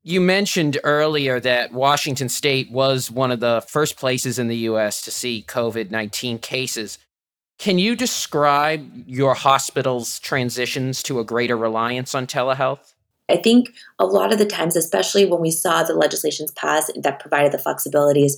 You 0.04 0.22
mentioned 0.22 0.80
earlier 0.84 1.40
that 1.42 1.74
Washington 1.74 2.30
state 2.30 2.72
was 2.72 3.12
one 3.12 3.32
of 3.32 3.40
the 3.40 3.64
first 3.68 3.98
places 3.98 4.40
in 4.40 4.48
the 4.48 4.58
US 4.58 5.02
to 5.04 5.12
see 5.12 5.44
COVID 5.48 5.92
19 5.92 6.40
cases. 6.40 6.98
Can 7.62 7.78
you 7.78 7.96
describe 7.96 8.92
your 9.06 9.36
hospital's 9.36 10.18
transitions 10.18 11.04
to 11.04 11.20
a 11.20 11.24
greater 11.24 11.56
reliance 11.56 12.16
on 12.16 12.26
telehealth? 12.26 12.96
I 13.30 13.38
think 13.38 13.70
a 14.00 14.06
lot 14.08 14.34
of 14.34 14.40
the 14.40 14.48
times, 14.48 14.76
especially 14.76 15.28
when 15.28 15.42
we 15.42 15.52
saw 15.52 15.84
the 15.84 15.94
legislations 15.94 16.52
pass 16.54 16.90
that 16.96 17.20
provided 17.20 17.52
the 17.52 17.60
flexibilities, 17.60 18.32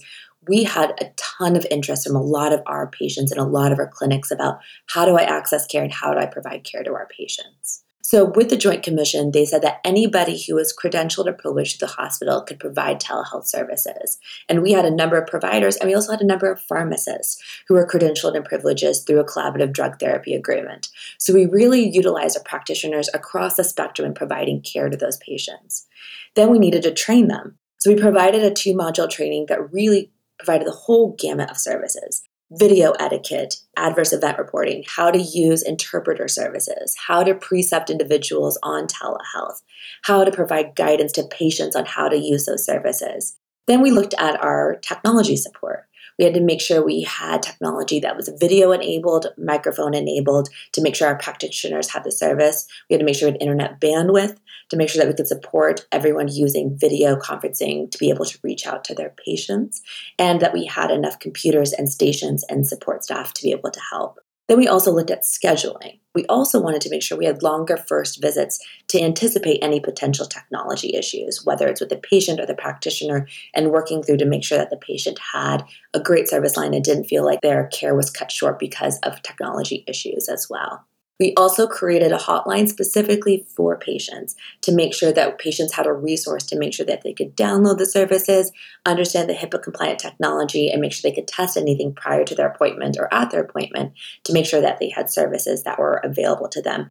we 0.50 0.66
had 0.66 0.92
a 1.00 1.10
ton 1.16 1.56
of 1.56 1.66
interest 1.72 2.06
from 2.06 2.18
a 2.18 2.22
lot 2.22 2.52
of 2.52 2.64
our 2.66 2.88
patients 2.88 3.32
and 3.32 3.40
a 3.40 3.46
lot 3.46 3.72
of 3.72 3.80
our 3.80 3.88
clinics 3.88 4.30
about 4.30 4.60
how 4.88 5.06
do 5.06 5.16
I 5.16 5.24
access 5.24 5.66
care 5.68 5.84
and 5.84 5.94
how 5.94 6.12
do 6.12 6.20
I 6.20 6.26
provide 6.26 6.66
care 6.66 6.84
to 6.84 6.92
our 6.92 7.08
patients. 7.08 7.83
So, 8.06 8.26
with 8.26 8.50
the 8.50 8.58
Joint 8.58 8.84
Commission, 8.84 9.32
they 9.32 9.46
said 9.46 9.62
that 9.62 9.80
anybody 9.86 10.44
who 10.44 10.56
was 10.56 10.76
credentialed 10.76 11.26
or 11.26 11.32
privileged 11.32 11.80
to 11.80 11.86
the 11.86 11.92
hospital 11.94 12.42
could 12.42 12.60
provide 12.60 13.00
telehealth 13.00 13.48
services. 13.48 14.20
And 14.50 14.62
we 14.62 14.74
had 14.74 14.84
a 14.84 14.92
number 14.92 15.18
of 15.18 15.26
providers, 15.26 15.78
and 15.78 15.88
we 15.88 15.96
also 15.96 16.12
had 16.12 16.20
a 16.20 16.26
number 16.26 16.52
of 16.52 16.62
pharmacists 16.62 17.42
who 17.66 17.76
were 17.76 17.88
credentialed 17.88 18.36
and 18.36 18.44
privileged 18.44 19.08
through 19.08 19.22
a 19.22 19.26
collaborative 19.26 19.72
drug 19.72 20.02
therapy 20.02 20.36
agreement. 20.36 20.90
So, 21.18 21.34
we 21.34 21.46
really 21.46 21.90
utilized 21.90 22.38
our 22.38 22.44
practitioners 22.44 23.10
across 23.14 23.56
the 23.56 23.64
spectrum 23.64 24.06
in 24.06 24.14
providing 24.14 24.62
care 24.62 24.90
to 24.90 24.98
those 24.98 25.18
patients. 25.18 25.88
Then 26.36 26.52
we 26.52 26.60
needed 26.60 26.84
to 26.84 26.94
train 26.94 27.30
them. 27.30 27.58
So, 27.80 27.90
we 27.90 27.96
provided 28.00 28.44
a 28.44 28.52
two 28.52 28.74
module 28.74 29.10
training 29.10 29.46
that 29.48 29.72
really 29.72 30.12
provided 30.38 30.68
the 30.68 30.72
whole 30.72 31.16
gamut 31.18 31.50
of 31.50 31.58
services 31.58 32.22
video 32.58 32.92
etiquette, 32.94 33.56
adverse 33.78 34.14
event 34.14 34.38
reporting, 34.38 34.84
how 34.88 35.12
to 35.12 35.20
use 35.20 35.64
interpreter 35.64 36.28
services, 36.28 36.96
how 37.08 37.24
to 37.24 37.34
precept 37.34 37.90
individuals 37.90 38.58
on 38.64 38.88
telehealth, 38.88 39.62
how 40.04 40.24
to 40.24 40.32
provide 40.32 40.76
guidance 40.76 41.12
to 41.14 41.24
patients 41.24 41.76
on 41.76 41.86
how 41.86 42.08
to 42.08 42.18
use 42.18 42.46
those 42.46 42.66
services. 42.66 43.38
Then 43.66 43.82
we 43.82 43.92
looked 43.92 44.14
at 44.18 44.42
our 44.44 44.76
technology 44.82 45.38
support. 45.38 45.86
We 46.18 46.26
had 46.26 46.34
to 46.36 46.42
make 46.42 46.62
sure 46.62 46.84
we 46.84 47.02
had 47.02 47.42
technology 47.42 48.00
that 48.00 48.16
was 48.16 48.30
video 48.40 48.72
enabled, 48.72 49.28
microphone 49.38 49.94
enabled 49.94 50.50
to 50.74 50.82
make 50.82 50.96
sure 50.96 51.08
our 51.08 51.18
practitioners 51.18 51.90
had 51.90 52.04
the 52.04 52.12
service. 52.12 52.68
We 52.90 52.94
had 52.94 53.00
to 53.00 53.06
make 53.06 53.16
sure 53.16 53.28
we 53.28 53.34
had 53.34 53.42
internet 53.42 53.80
bandwidth 53.80 54.38
to 54.70 54.78
make 54.78 54.90
sure 54.90 55.02
that 55.02 55.10
we 55.10 55.16
could 55.16 55.28
support 55.28 55.88
everyone 55.92 56.28
using 56.28 56.78
video 56.78 57.16
conferencing 57.16 57.92
to 57.92 57.98
be 57.98 58.10
able 58.10 58.26
to 58.26 58.40
reach 58.44 58.66
out 58.66 58.84
to 58.86 58.96
their 58.96 59.14
patients, 59.26 59.82
and 60.18 60.40
that 60.42 60.54
we 60.54 60.66
had 60.66 60.92
enough 60.92 61.20
computers 61.20 61.74
and 61.74 61.90
stations 61.90 62.44
and 62.50 62.66
support 62.66 63.04
staff 63.04 63.34
to 63.34 63.44
be 63.44 63.52
able 63.52 63.72
to 63.72 63.82
help. 63.92 64.20
Then 64.48 64.58
we 64.58 64.68
also 64.68 64.92
looked 64.92 65.12
at 65.12 65.24
scheduling. 65.24 66.00
We 66.14 66.26
also 66.26 66.60
wanted 66.60 66.82
to 66.82 66.90
make 66.90 67.02
sure 67.02 67.18
we 67.18 67.26
had 67.26 67.42
longer 67.42 67.78
first 67.78 68.22
visits 68.22 68.60
to 68.90 69.02
anticipate 69.02 69.60
any 69.62 69.80
potential 69.80 70.26
technology 70.26 70.94
issues, 70.96 71.46
whether 71.46 71.68
it's 71.68 71.80
with 71.80 71.90
the 71.90 71.98
patient 71.98 72.40
or 72.40 72.46
the 72.46 72.54
practitioner, 72.54 73.28
and 73.56 73.72
working 73.72 74.04
through 74.04 74.18
to 74.18 74.26
make 74.26 74.44
sure 74.44 74.58
that 74.58 74.70
the 74.70 74.78
patient 74.78 75.18
had 75.34 75.64
a 75.94 76.00
great 76.00 76.28
service 76.28 76.58
line 76.58 76.74
and 76.74 76.84
didn't 76.84 77.06
feel 77.06 77.26
like 77.26 77.42
their 77.42 77.68
care 77.68 77.96
was 77.96 78.10
cut 78.10 78.32
short 78.32 78.60
because 78.60 79.00
of 79.00 79.22
technology 79.22 79.84
issues 79.88 80.28
as 80.28 80.48
well. 80.50 80.86
We 81.20 81.34
also 81.36 81.68
created 81.68 82.12
a 82.12 82.18
hotline 82.18 82.68
specifically 82.68 83.46
for 83.56 83.78
patients 83.78 84.36
to 84.62 84.74
make 84.74 84.94
sure 84.94 85.12
that 85.14 85.38
patients 85.38 85.74
had 85.74 85.86
a 85.86 85.94
resource 85.94 86.44
to 86.48 86.58
make 86.58 86.74
sure 86.74 86.86
that 86.86 87.04
they 87.04 87.14
could 87.14 87.38
download 87.38 87.78
the 87.78 87.86
services, 87.86 88.52
understand 88.86 89.30
the 89.30 89.34
HIPAA 89.34 89.62
compliant 89.62 90.00
technology, 90.00 90.70
and 90.70 90.82
make 90.82 90.92
sure 90.92 91.10
they 91.10 91.16
could 91.16 91.28
test 91.28 91.56
anything 91.56 91.94
prior 91.94 92.24
to 92.26 92.36
their 92.36 92.48
appointment 92.48 92.98
or 93.00 93.14
at 93.14 93.30
their 93.30 93.42
appointment 93.42 93.94
to 94.24 94.34
make 94.34 94.46
sure 94.46 94.62
that 94.62 94.80
they 94.80 94.90
had 94.90 95.10
services 95.10 95.64
that 95.64 95.78
were 95.78 96.02
available 96.04 96.50
to 96.50 96.62
them. 96.62 96.90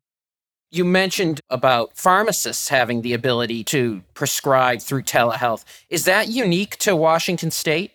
You 0.70 0.86
mentioned 0.86 1.40
about 1.50 1.98
pharmacists 1.98 2.70
having 2.70 3.02
the 3.02 3.12
ability 3.12 3.64
to 3.64 4.02
prescribe 4.14 4.80
through 4.80 5.02
telehealth. 5.02 5.64
Is 5.90 6.06
that 6.06 6.28
unique 6.28 6.78
to 6.78 6.96
Washington 6.96 7.50
state? 7.50 7.92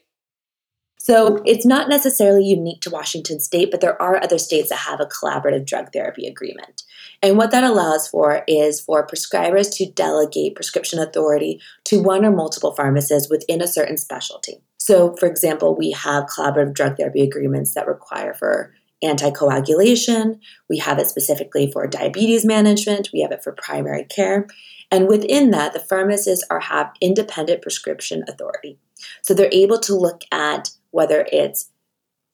So 0.98 1.42
it's 1.46 1.66
not 1.66 1.90
necessarily 1.90 2.44
unique 2.44 2.82
to 2.82 2.90
Washington 2.90 3.40
state, 3.40 3.72
but 3.72 3.82
there 3.82 4.02
are 4.02 4.22
other 4.22 4.38
states 4.38 4.70
that 4.70 4.80
have 4.80 5.00
a 5.00 5.06
collaborative 5.06 5.66
drug 5.66 5.94
therapy 5.94 6.28
agreement. 6.28 6.84
And 7.24 7.38
what 7.38 7.52
that 7.52 7.64
allows 7.64 8.08
for 8.08 8.44
is 8.48 8.82
for 8.82 9.08
prescribers 9.08 9.74
to 9.78 9.90
delegate 9.92 10.56
prescription 10.56 11.00
authority 11.00 11.62
to 11.86 12.02
one 12.02 12.26
or 12.26 12.32
multiple 12.32 12.76
pharmacists 12.76 13.30
within 13.30 13.62
a 13.62 13.68
certain 13.68 13.98
specialty. 13.98 14.62
So, 14.78 15.16
for 15.16 15.28
example, 15.28 15.76
we 15.76 15.92
have 15.92 16.26
collaborative 16.26 16.74
drug 16.74 16.98
therapy 16.98 17.22
agreements 17.22 17.74
that 17.74 17.88
require 17.88 18.34
for 18.34 18.74
anticoagulation, 19.04 20.40
we 20.70 20.80
have 20.80 20.98
it 20.98 21.08
specifically 21.08 21.72
for 21.72 21.86
diabetes 21.86 22.44
management, 22.46 23.10
we 23.14 23.22
have 23.22 23.32
it 23.32 23.44
for 23.44 23.52
primary 23.52 24.04
care. 24.06 24.48
And 24.90 25.08
within 25.08 25.52
that, 25.52 25.74
the 25.74 25.80
pharmacists 25.80 26.46
are 26.50 26.62
have 26.62 26.92
independent 27.02 27.62
prescription 27.62 28.24
authority. 28.28 28.80
So 29.22 29.34
they're 29.34 29.50
able 29.52 29.80
to 29.82 29.94
look 29.94 30.24
at 30.32 30.72
whether 30.98 31.28
it's 31.32 31.70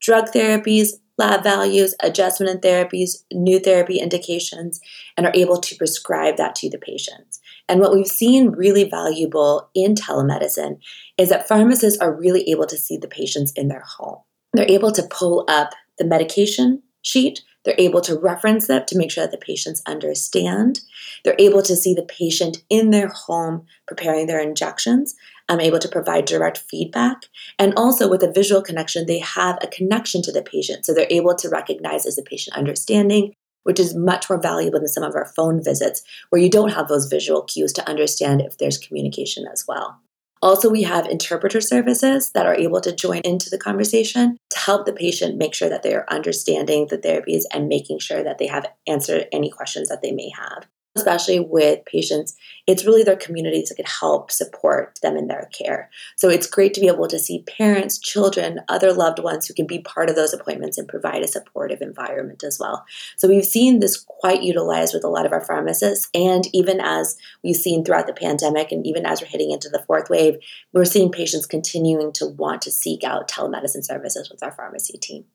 drug 0.02 0.28
therapies, 0.28 0.92
lab 1.18 1.44
values, 1.44 1.96
adjustment 2.02 2.50
in 2.50 2.62
therapies, 2.62 3.26
new 3.34 3.60
therapy 3.60 4.00
indications, 4.00 4.80
and 5.18 5.26
are 5.26 5.34
able 5.36 5.58
to 5.58 5.76
prescribe 5.76 6.38
that 6.38 6.56
to 6.56 6.70
the 6.70 6.78
patients. 6.78 7.42
And 7.68 7.82
what 7.82 7.94
we've 7.94 8.08
seen 8.08 8.52
really 8.52 8.86
valuable 8.86 9.70
in 9.76 9.96
telemedicine 9.96 10.80
is 11.18 11.28
that 11.28 11.46
pharmacists 11.46 12.00
are 12.00 12.16
really 12.16 12.50
able 12.50 12.66
to 12.68 12.78
see 12.78 12.96
the 12.96 13.10
patients 13.10 13.52
in 13.54 13.68
their 13.68 13.84
home. 13.98 14.20
They're 14.54 14.72
able 14.72 14.94
to 14.94 15.04
pull 15.04 15.44
up 15.50 15.72
the 15.98 16.06
medication 16.06 16.84
sheet. 17.02 17.42
They're 17.66 17.76
able 17.78 18.00
to 18.02 18.18
reference 18.18 18.68
that 18.68 18.88
to 18.88 18.98
make 18.98 19.12
sure 19.12 19.26
that 19.26 19.32
the 19.32 19.46
patients 19.46 19.82
understand. 19.86 20.80
They're 21.26 21.36
able 21.38 21.64
to 21.64 21.76
see 21.76 21.94
the 21.94 22.04
patient 22.04 22.64
in 22.70 22.92
their 22.92 23.10
home 23.10 23.66
preparing 23.88 24.28
their 24.28 24.40
injections. 24.40 25.16
I'm 25.50 25.60
able 25.60 25.80
to 25.80 25.90
provide 25.90 26.26
direct 26.26 26.58
feedback. 26.58 27.24
And 27.60 27.74
also 27.76 28.10
with 28.10 28.24
a 28.24 28.32
visual 28.32 28.62
connection, 28.62 29.06
they 29.06 29.20
have 29.20 29.58
a 29.62 29.68
connection 29.68 30.22
to 30.24 30.32
the 30.32 30.42
patient. 30.42 30.86
So 30.86 30.94
they're 30.94 31.08
able 31.10 31.36
to 31.36 31.50
recognize 31.50 32.06
as 32.06 32.16
the 32.16 32.24
patient 32.24 32.58
understanding, 32.58 33.34
which 33.64 33.80
is 33.80 33.96
much 33.96 34.30
more 34.30 34.42
valuable 34.42 34.80
than 34.80 34.88
some 34.88 35.04
of 35.04 35.16
our 35.16 35.32
phone 35.36 35.64
visits 35.64 36.02
where 36.30 36.42
you 36.42 36.50
don't 36.50 36.74
have 36.74 36.88
those 36.88 37.08
visual 37.08 37.44
cues 37.44 37.74
to 37.74 37.90
understand 37.90 38.42
if 38.42 38.58
there's 38.58 38.78
communication 38.78 39.46
as 39.52 39.66
well. 39.68 40.00
Also, 40.42 40.70
we 40.70 40.84
have 40.84 41.08
interpreter 41.08 41.62
services 41.62 42.32
that 42.32 42.46
are 42.46 42.56
able 42.56 42.82
to 42.82 42.94
join 42.94 43.22
into 43.22 43.50
the 43.50 43.58
conversation 43.58 44.38
to 44.50 44.60
help 44.60 44.86
the 44.86 44.92
patient 44.92 45.38
make 45.38 45.54
sure 45.54 45.70
that 45.70 45.84
they 45.84 45.94
are 45.94 46.06
understanding 46.10 46.88
the 46.88 46.98
therapies 46.98 47.44
and 47.54 47.70
making 47.70 48.00
sure 48.00 48.22
that 48.22 48.40
they 48.40 48.48
have 48.48 48.68
answered 48.86 49.28
any 49.32 49.50
questions 49.50 49.88
that 49.88 50.02
they 50.02 50.12
may 50.12 50.30
have 50.38 50.68
especially 50.96 51.40
with 51.40 51.84
patients, 51.86 52.36
it's 52.68 52.86
really 52.86 53.04
their 53.04 53.16
communities 53.16 53.70
that 53.70 53.76
can 53.76 53.86
help 53.86 54.32
support 54.32 55.00
them 55.02 55.18
in 55.18 55.28
their 55.28 55.50
care. 55.52 55.90
So 56.18 56.30
it's 56.30 56.48
great 56.48 56.74
to 56.76 56.82
be 56.82 56.88
able 56.88 57.08
to 57.08 57.20
see 57.20 57.44
parents, 57.44 57.98
children, 57.98 58.60
other 58.70 58.94
loved 58.94 59.20
ones 59.20 59.48
who 59.48 59.54
can 59.54 59.66
be 59.66 59.80
part 59.80 60.10
of 60.10 60.16
those 60.16 60.34
appointments 60.34 60.78
and 60.78 60.88
provide 60.88 61.24
a 61.24 61.28
supportive 61.28 61.82
environment 61.82 62.44
as 62.44 62.60
well. 62.60 62.86
So 63.18 63.28
we've 63.28 63.46
seen 63.46 63.80
this 63.80 63.98
quite 63.98 64.44
utilized 64.44 64.94
with 64.94 65.04
a 65.04 65.10
lot 65.10 65.26
of 65.26 65.32
our 65.32 65.44
pharmacists. 65.44 66.10
And 66.14 66.48
even 66.54 66.80
as 66.80 67.18
we've 67.44 67.56
seen 67.56 67.84
throughout 67.84 68.08
the 68.08 68.14
pandemic, 68.14 68.72
and 68.72 68.86
even 68.86 69.06
as 69.06 69.22
we're 69.22 69.28
hitting 69.28 69.52
into 69.52 69.70
the 69.70 69.84
fourth 69.88 70.10
wave, 70.10 70.36
we're 70.74 70.86
seeing 70.86 71.12
patients 71.12 71.46
continuing 71.46 72.14
to 72.14 72.28
want 72.28 72.62
to 72.64 72.72
seek 72.72 73.04
out 73.04 73.28
telemedicine 73.28 73.84
services 73.84 74.30
with 74.30 74.44
our 74.44 74.52
pharmacy 74.52 74.98
team. 74.98 75.26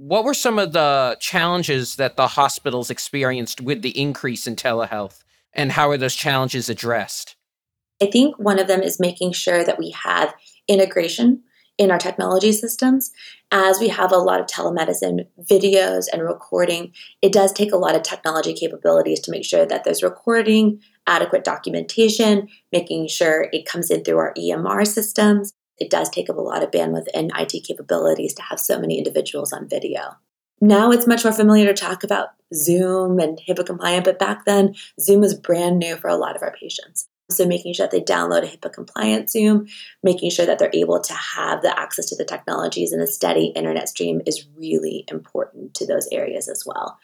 What 0.00 0.22
were 0.22 0.32
some 0.32 0.60
of 0.60 0.72
the 0.72 1.16
challenges 1.18 1.96
that 1.96 2.16
the 2.16 2.28
hospitals 2.28 2.88
experienced 2.88 3.60
with 3.60 3.82
the 3.82 4.00
increase 4.00 4.46
in 4.46 4.54
telehealth, 4.54 5.24
and 5.52 5.72
how 5.72 5.90
are 5.90 5.96
those 5.96 6.14
challenges 6.14 6.68
addressed? 6.68 7.34
I 8.00 8.06
think 8.06 8.38
one 8.38 8.60
of 8.60 8.68
them 8.68 8.80
is 8.80 9.00
making 9.00 9.32
sure 9.32 9.64
that 9.64 9.76
we 9.76 9.90
have 9.90 10.36
integration 10.68 11.42
in 11.78 11.90
our 11.90 11.98
technology 11.98 12.52
systems. 12.52 13.10
As 13.50 13.80
we 13.80 13.88
have 13.88 14.12
a 14.12 14.18
lot 14.18 14.38
of 14.38 14.46
telemedicine 14.46 15.26
videos 15.50 16.04
and 16.12 16.22
recording, 16.22 16.92
it 17.20 17.32
does 17.32 17.52
take 17.52 17.72
a 17.72 17.76
lot 17.76 17.96
of 17.96 18.04
technology 18.04 18.54
capabilities 18.54 19.18
to 19.20 19.32
make 19.32 19.44
sure 19.44 19.66
that 19.66 19.82
there's 19.82 20.04
recording, 20.04 20.80
adequate 21.08 21.42
documentation, 21.42 22.46
making 22.70 23.08
sure 23.08 23.48
it 23.52 23.66
comes 23.66 23.90
in 23.90 24.04
through 24.04 24.18
our 24.18 24.32
EMR 24.34 24.86
systems, 24.86 25.54
it 25.78 25.90
does 25.90 26.08
take 26.10 26.28
up 26.28 26.36
a 26.36 26.40
lot 26.40 26.62
of 26.62 26.70
bandwidth 26.70 27.06
and 27.14 27.32
IT 27.38 27.64
capabilities 27.64 28.34
to 28.34 28.42
have 28.42 28.60
so 28.60 28.78
many 28.78 28.98
individuals 28.98 29.52
on 29.52 29.68
video. 29.68 30.16
Now 30.60 30.90
it's 30.90 31.06
much 31.06 31.24
more 31.24 31.32
familiar 31.32 31.66
to 31.66 31.74
talk 31.74 32.02
about 32.02 32.30
Zoom 32.54 33.18
and 33.20 33.40
HIPAA 33.46 33.66
compliant, 33.66 34.04
but 34.04 34.18
back 34.18 34.44
then, 34.44 34.74
Zoom 35.00 35.20
was 35.20 35.34
brand 35.34 35.78
new 35.78 35.96
for 35.96 36.08
a 36.08 36.16
lot 36.16 36.34
of 36.34 36.42
our 36.42 36.54
patients. 36.58 37.08
So, 37.30 37.46
making 37.46 37.74
sure 37.74 37.84
that 37.84 37.90
they 37.90 38.00
download 38.00 38.42
a 38.42 38.56
HIPAA 38.56 38.72
compliant 38.72 39.30
Zoom, 39.30 39.66
making 40.02 40.30
sure 40.30 40.46
that 40.46 40.58
they're 40.58 40.70
able 40.72 40.98
to 40.98 41.12
have 41.12 41.60
the 41.60 41.78
access 41.78 42.06
to 42.06 42.16
the 42.16 42.24
technologies 42.24 42.90
and 42.90 43.02
a 43.02 43.06
steady 43.06 43.48
internet 43.48 43.90
stream 43.90 44.22
is 44.24 44.46
really 44.56 45.04
important 45.08 45.74
to 45.74 45.86
those 45.86 46.08
areas 46.10 46.48
as 46.48 46.64
well. 46.64 46.98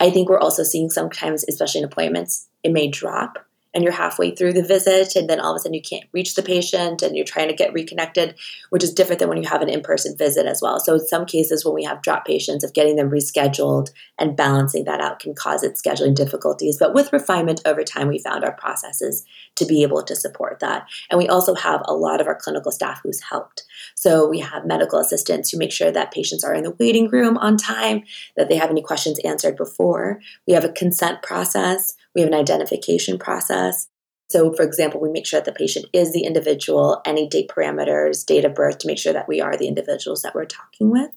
I 0.00 0.10
think 0.10 0.28
we're 0.28 0.40
also 0.40 0.64
seeing 0.64 0.90
sometimes, 0.90 1.44
especially 1.48 1.82
in 1.82 1.84
appointments, 1.84 2.48
it 2.64 2.72
may 2.72 2.88
drop 2.88 3.38
and 3.78 3.84
you're 3.84 3.92
halfway 3.92 4.32
through 4.32 4.52
the 4.52 4.62
visit 4.62 5.14
and 5.14 5.30
then 5.30 5.38
all 5.38 5.52
of 5.52 5.56
a 5.56 5.60
sudden 5.60 5.72
you 5.72 5.80
can't 5.80 6.08
reach 6.12 6.34
the 6.34 6.42
patient 6.42 7.00
and 7.00 7.14
you're 7.14 7.24
trying 7.24 7.46
to 7.46 7.54
get 7.54 7.72
reconnected 7.72 8.34
which 8.70 8.82
is 8.82 8.92
different 8.92 9.20
than 9.20 9.28
when 9.28 9.40
you 9.40 9.48
have 9.48 9.62
an 9.62 9.68
in-person 9.68 10.16
visit 10.16 10.46
as 10.46 10.60
well. 10.60 10.80
So 10.80 10.94
in 10.94 11.06
some 11.06 11.24
cases 11.24 11.64
when 11.64 11.74
we 11.74 11.84
have 11.84 12.02
drop 12.02 12.26
patients 12.26 12.64
of 12.64 12.74
getting 12.74 12.96
them 12.96 13.08
rescheduled 13.08 13.90
and 14.18 14.36
balancing 14.36 14.84
that 14.84 15.00
out 15.00 15.20
can 15.20 15.32
cause 15.32 15.62
it 15.62 15.74
scheduling 15.74 16.16
difficulties. 16.16 16.76
But 16.76 16.92
with 16.92 17.12
refinement 17.12 17.60
over 17.64 17.84
time 17.84 18.08
we 18.08 18.18
found 18.18 18.42
our 18.42 18.52
processes 18.52 19.24
to 19.54 19.64
be 19.64 19.84
able 19.84 20.02
to 20.02 20.16
support 20.16 20.58
that. 20.58 20.88
And 21.08 21.18
we 21.18 21.28
also 21.28 21.54
have 21.54 21.82
a 21.84 21.94
lot 21.94 22.20
of 22.20 22.26
our 22.26 22.34
clinical 22.34 22.72
staff 22.72 23.00
who's 23.04 23.22
helped 23.22 23.62
so 23.94 24.28
we 24.28 24.40
have 24.40 24.66
medical 24.66 24.98
assistants 24.98 25.50
who 25.50 25.58
make 25.58 25.72
sure 25.72 25.90
that 25.90 26.12
patients 26.12 26.44
are 26.44 26.54
in 26.54 26.64
the 26.64 26.76
waiting 26.78 27.08
room 27.08 27.36
on 27.38 27.56
time 27.56 28.02
that 28.36 28.48
they 28.48 28.56
have 28.56 28.70
any 28.70 28.82
questions 28.82 29.18
answered 29.20 29.56
before 29.56 30.20
we 30.46 30.54
have 30.54 30.64
a 30.64 30.72
consent 30.72 31.22
process 31.22 31.94
we 32.18 32.22
have 32.22 32.32
an 32.32 32.38
identification 32.38 33.16
process. 33.16 33.88
So, 34.28 34.52
for 34.52 34.64
example, 34.64 35.00
we 35.00 35.08
make 35.08 35.24
sure 35.24 35.40
that 35.40 35.44
the 35.44 35.56
patient 35.56 35.86
is 35.92 36.12
the 36.12 36.24
individual, 36.24 37.00
any 37.06 37.28
date 37.28 37.48
parameters, 37.48 38.26
date 38.26 38.44
of 38.44 38.56
birth 38.56 38.78
to 38.78 38.88
make 38.88 38.98
sure 38.98 39.12
that 39.12 39.28
we 39.28 39.40
are 39.40 39.56
the 39.56 39.68
individuals 39.68 40.22
that 40.22 40.34
we're 40.34 40.44
talking 40.44 40.90
with. 40.90 41.10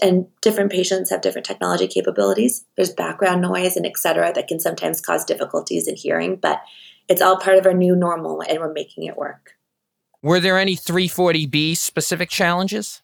And 0.00 0.26
different 0.42 0.70
patients 0.70 1.10
have 1.10 1.22
different 1.22 1.46
technology 1.46 1.88
capabilities. 1.88 2.66
There's 2.76 2.92
background 2.92 3.40
noise 3.40 3.76
and 3.76 3.86
et 3.86 3.96
cetera 3.96 4.32
that 4.34 4.48
can 4.48 4.60
sometimes 4.60 5.00
cause 5.00 5.24
difficulties 5.24 5.88
in 5.88 5.96
hearing, 5.96 6.36
but 6.36 6.60
it's 7.08 7.22
all 7.22 7.38
part 7.38 7.56
of 7.56 7.66
our 7.66 7.74
new 7.74 7.96
normal 7.96 8.42
and 8.46 8.58
we're 8.58 8.72
making 8.72 9.04
it 9.04 9.16
work. 9.16 9.54
Were 10.22 10.38
there 10.38 10.58
any 10.58 10.76
340B 10.76 11.76
specific 11.76 12.30
challenges? 12.30 13.02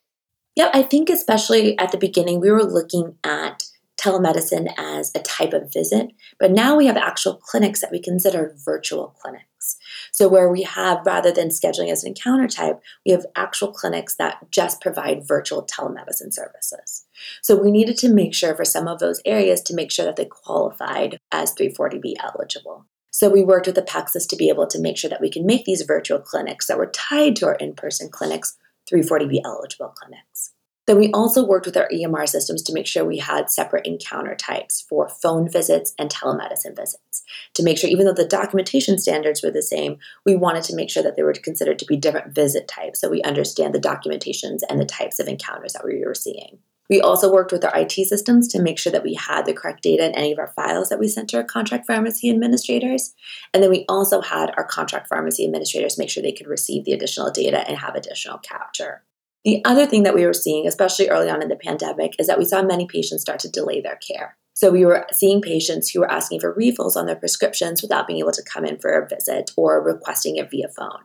Yeah, 0.54 0.70
I 0.72 0.82
think 0.82 1.10
especially 1.10 1.78
at 1.78 1.92
the 1.92 1.98
beginning, 1.98 2.40
we 2.40 2.50
were 2.50 2.64
looking 2.64 3.16
at 3.24 3.64
telemedicine 3.98 4.72
as 4.78 5.10
a 5.14 5.18
type 5.20 5.52
of 5.52 5.72
visit, 5.72 6.10
but 6.38 6.52
now 6.52 6.76
we 6.76 6.86
have 6.86 6.96
actual 6.96 7.34
clinics 7.34 7.80
that 7.80 7.90
we 7.90 8.00
consider 8.00 8.54
virtual 8.64 9.16
clinics. 9.20 9.76
So, 10.12 10.28
where 10.28 10.48
we 10.48 10.62
have, 10.62 11.04
rather 11.04 11.32
than 11.32 11.48
scheduling 11.48 11.90
as 11.90 12.04
an 12.04 12.08
encounter 12.08 12.46
type, 12.46 12.80
we 13.04 13.10
have 13.10 13.26
actual 13.34 13.72
clinics 13.72 14.14
that 14.16 14.50
just 14.50 14.80
provide 14.80 15.26
virtual 15.26 15.66
telemedicine 15.66 16.32
services. 16.32 17.06
So, 17.42 17.56
we 17.56 17.72
needed 17.72 17.98
to 17.98 18.08
make 18.08 18.34
sure 18.34 18.54
for 18.54 18.64
some 18.64 18.86
of 18.86 19.00
those 19.00 19.20
areas 19.24 19.60
to 19.62 19.74
make 19.74 19.90
sure 19.90 20.04
that 20.04 20.14
they 20.14 20.26
qualified 20.26 21.18
as 21.32 21.52
340B 21.54 22.14
eligible. 22.22 22.86
So 23.18 23.28
we 23.28 23.42
worked 23.42 23.66
with 23.66 23.74
Apexus 23.74 24.28
to 24.28 24.36
be 24.36 24.48
able 24.48 24.68
to 24.68 24.78
make 24.78 24.96
sure 24.96 25.10
that 25.10 25.20
we 25.20 25.28
can 25.28 25.44
make 25.44 25.64
these 25.64 25.82
virtual 25.82 26.20
clinics 26.20 26.68
that 26.68 26.78
were 26.78 26.86
tied 26.86 27.34
to 27.34 27.46
our 27.46 27.56
in-person 27.56 28.10
clinics 28.10 28.56
340B 28.88 29.40
eligible 29.44 29.88
clinics. 29.88 30.52
Then 30.86 31.00
we 31.00 31.10
also 31.10 31.44
worked 31.44 31.66
with 31.66 31.76
our 31.76 31.88
EMR 31.92 32.28
systems 32.28 32.62
to 32.62 32.72
make 32.72 32.86
sure 32.86 33.04
we 33.04 33.18
had 33.18 33.50
separate 33.50 33.88
encounter 33.88 34.36
types 34.36 34.86
for 34.88 35.08
phone 35.08 35.50
visits 35.50 35.94
and 35.98 36.08
telemedicine 36.08 36.76
visits. 36.76 37.24
To 37.54 37.64
make 37.64 37.76
sure, 37.76 37.90
even 37.90 38.06
though 38.06 38.12
the 38.12 38.24
documentation 38.24 38.98
standards 38.98 39.42
were 39.42 39.50
the 39.50 39.62
same, 39.62 39.98
we 40.24 40.36
wanted 40.36 40.62
to 40.62 40.76
make 40.76 40.88
sure 40.88 41.02
that 41.02 41.16
they 41.16 41.24
were 41.24 41.32
considered 41.32 41.80
to 41.80 41.86
be 41.86 41.96
different 41.96 42.36
visit 42.36 42.68
types 42.68 43.00
so 43.00 43.10
we 43.10 43.22
understand 43.22 43.74
the 43.74 43.80
documentations 43.80 44.60
and 44.70 44.78
the 44.78 44.86
types 44.86 45.18
of 45.18 45.26
encounters 45.26 45.72
that 45.72 45.84
we 45.84 46.04
were 46.06 46.14
seeing. 46.14 46.60
We 46.88 47.00
also 47.00 47.30
worked 47.30 47.52
with 47.52 47.64
our 47.64 47.76
IT 47.76 47.92
systems 47.92 48.48
to 48.48 48.62
make 48.62 48.78
sure 48.78 48.92
that 48.92 49.04
we 49.04 49.14
had 49.14 49.44
the 49.44 49.52
correct 49.52 49.82
data 49.82 50.06
in 50.06 50.14
any 50.14 50.32
of 50.32 50.38
our 50.38 50.52
files 50.56 50.88
that 50.88 50.98
we 50.98 51.08
sent 51.08 51.28
to 51.30 51.36
our 51.36 51.44
contract 51.44 51.86
pharmacy 51.86 52.30
administrators. 52.30 53.14
And 53.52 53.62
then 53.62 53.70
we 53.70 53.84
also 53.88 54.20
had 54.22 54.52
our 54.56 54.64
contract 54.64 55.08
pharmacy 55.08 55.44
administrators 55.44 55.98
make 55.98 56.08
sure 56.08 56.22
they 56.22 56.32
could 56.32 56.46
receive 56.46 56.84
the 56.84 56.92
additional 56.92 57.30
data 57.30 57.68
and 57.68 57.76
have 57.78 57.94
additional 57.94 58.38
capture. 58.38 59.04
The 59.44 59.62
other 59.64 59.86
thing 59.86 60.02
that 60.02 60.14
we 60.14 60.26
were 60.26 60.32
seeing, 60.32 60.66
especially 60.66 61.08
early 61.08 61.30
on 61.30 61.42
in 61.42 61.48
the 61.48 61.56
pandemic, 61.56 62.14
is 62.18 62.26
that 62.26 62.38
we 62.38 62.44
saw 62.44 62.62
many 62.62 62.86
patients 62.86 63.22
start 63.22 63.38
to 63.40 63.50
delay 63.50 63.80
their 63.80 63.96
care. 63.96 64.36
So 64.58 64.72
we 64.72 64.84
were 64.84 65.06
seeing 65.12 65.40
patients 65.40 65.88
who 65.88 66.00
were 66.00 66.10
asking 66.10 66.40
for 66.40 66.52
refills 66.52 66.96
on 66.96 67.06
their 67.06 67.14
prescriptions 67.14 67.80
without 67.80 68.08
being 68.08 68.18
able 68.18 68.32
to 68.32 68.42
come 68.42 68.64
in 68.64 68.76
for 68.80 68.90
a 68.90 69.08
visit 69.08 69.52
or 69.56 69.80
requesting 69.80 70.34
it 70.34 70.50
via 70.50 70.66
phone. 70.68 70.98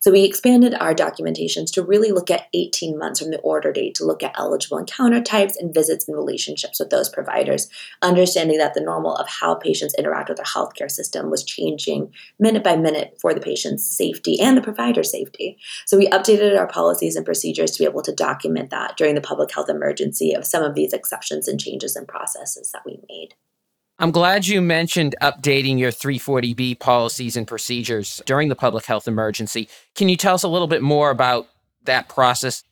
So 0.00 0.10
we 0.10 0.24
expanded 0.24 0.74
our 0.74 0.94
documentations 0.94 1.72
to 1.72 1.82
really 1.82 2.10
look 2.10 2.30
at 2.30 2.48
18 2.52 2.98
months 2.98 3.20
from 3.20 3.30
the 3.30 3.38
order 3.38 3.72
date 3.72 3.94
to 3.94 4.04
look 4.04 4.22
at 4.22 4.38
eligible 4.38 4.76
encounter 4.76 5.22
types 5.22 5.56
and 5.56 5.72
visits 5.72 6.06
and 6.06 6.18
relationships 6.18 6.80
with 6.80 6.90
those 6.90 7.08
providers, 7.08 7.68
understanding 8.02 8.58
that 8.58 8.74
the 8.74 8.82
normal 8.82 9.16
of 9.16 9.26
how 9.26 9.54
patients 9.54 9.94
interact 9.96 10.28
with 10.28 10.38
our 10.38 10.44
healthcare 10.44 10.90
system 10.90 11.30
was 11.30 11.44
changing 11.44 12.12
minute 12.38 12.62
by 12.62 12.76
minute 12.76 13.16
for 13.18 13.32
the 13.32 13.40
patient's 13.40 13.86
safety 13.86 14.38
and 14.38 14.54
the 14.54 14.62
provider's 14.62 15.10
safety. 15.10 15.56
So 15.86 15.96
we 15.96 16.08
updated 16.08 16.58
our 16.58 16.68
policies 16.68 17.16
and 17.16 17.24
procedures 17.24 17.70
to 17.70 17.78
be 17.78 17.88
able 17.88 18.02
to 18.02 18.14
document 18.14 18.68
that 18.68 18.98
during 18.98 19.14
the 19.14 19.22
public 19.22 19.50
health 19.50 19.70
emergency 19.70 20.34
of 20.34 20.44
some 20.44 20.62
of 20.62 20.74
these 20.74 20.92
exceptions 20.92 21.48
and 21.48 21.58
changes 21.58 21.96
in 21.96 22.04
processes 22.04 22.70
that 22.72 22.82
we 22.84 22.97
made. 23.08 23.34
I'm 24.00 24.12
glad 24.12 24.46
you 24.46 24.62
mentioned 24.62 25.16
updating 25.20 25.76
your 25.78 25.90
340B 25.90 26.78
policies 26.78 27.36
and 27.36 27.48
procedures 27.48 28.22
during 28.26 28.48
the 28.48 28.54
public 28.54 28.86
health 28.86 29.08
emergency. 29.08 29.68
Can 29.96 30.08
you 30.08 30.16
tell 30.16 30.34
us 30.34 30.44
a 30.44 30.48
little 30.48 30.68
bit 30.68 30.82
more 30.82 31.10
about 31.10 31.48
that 31.82 32.08
process? 32.08 32.62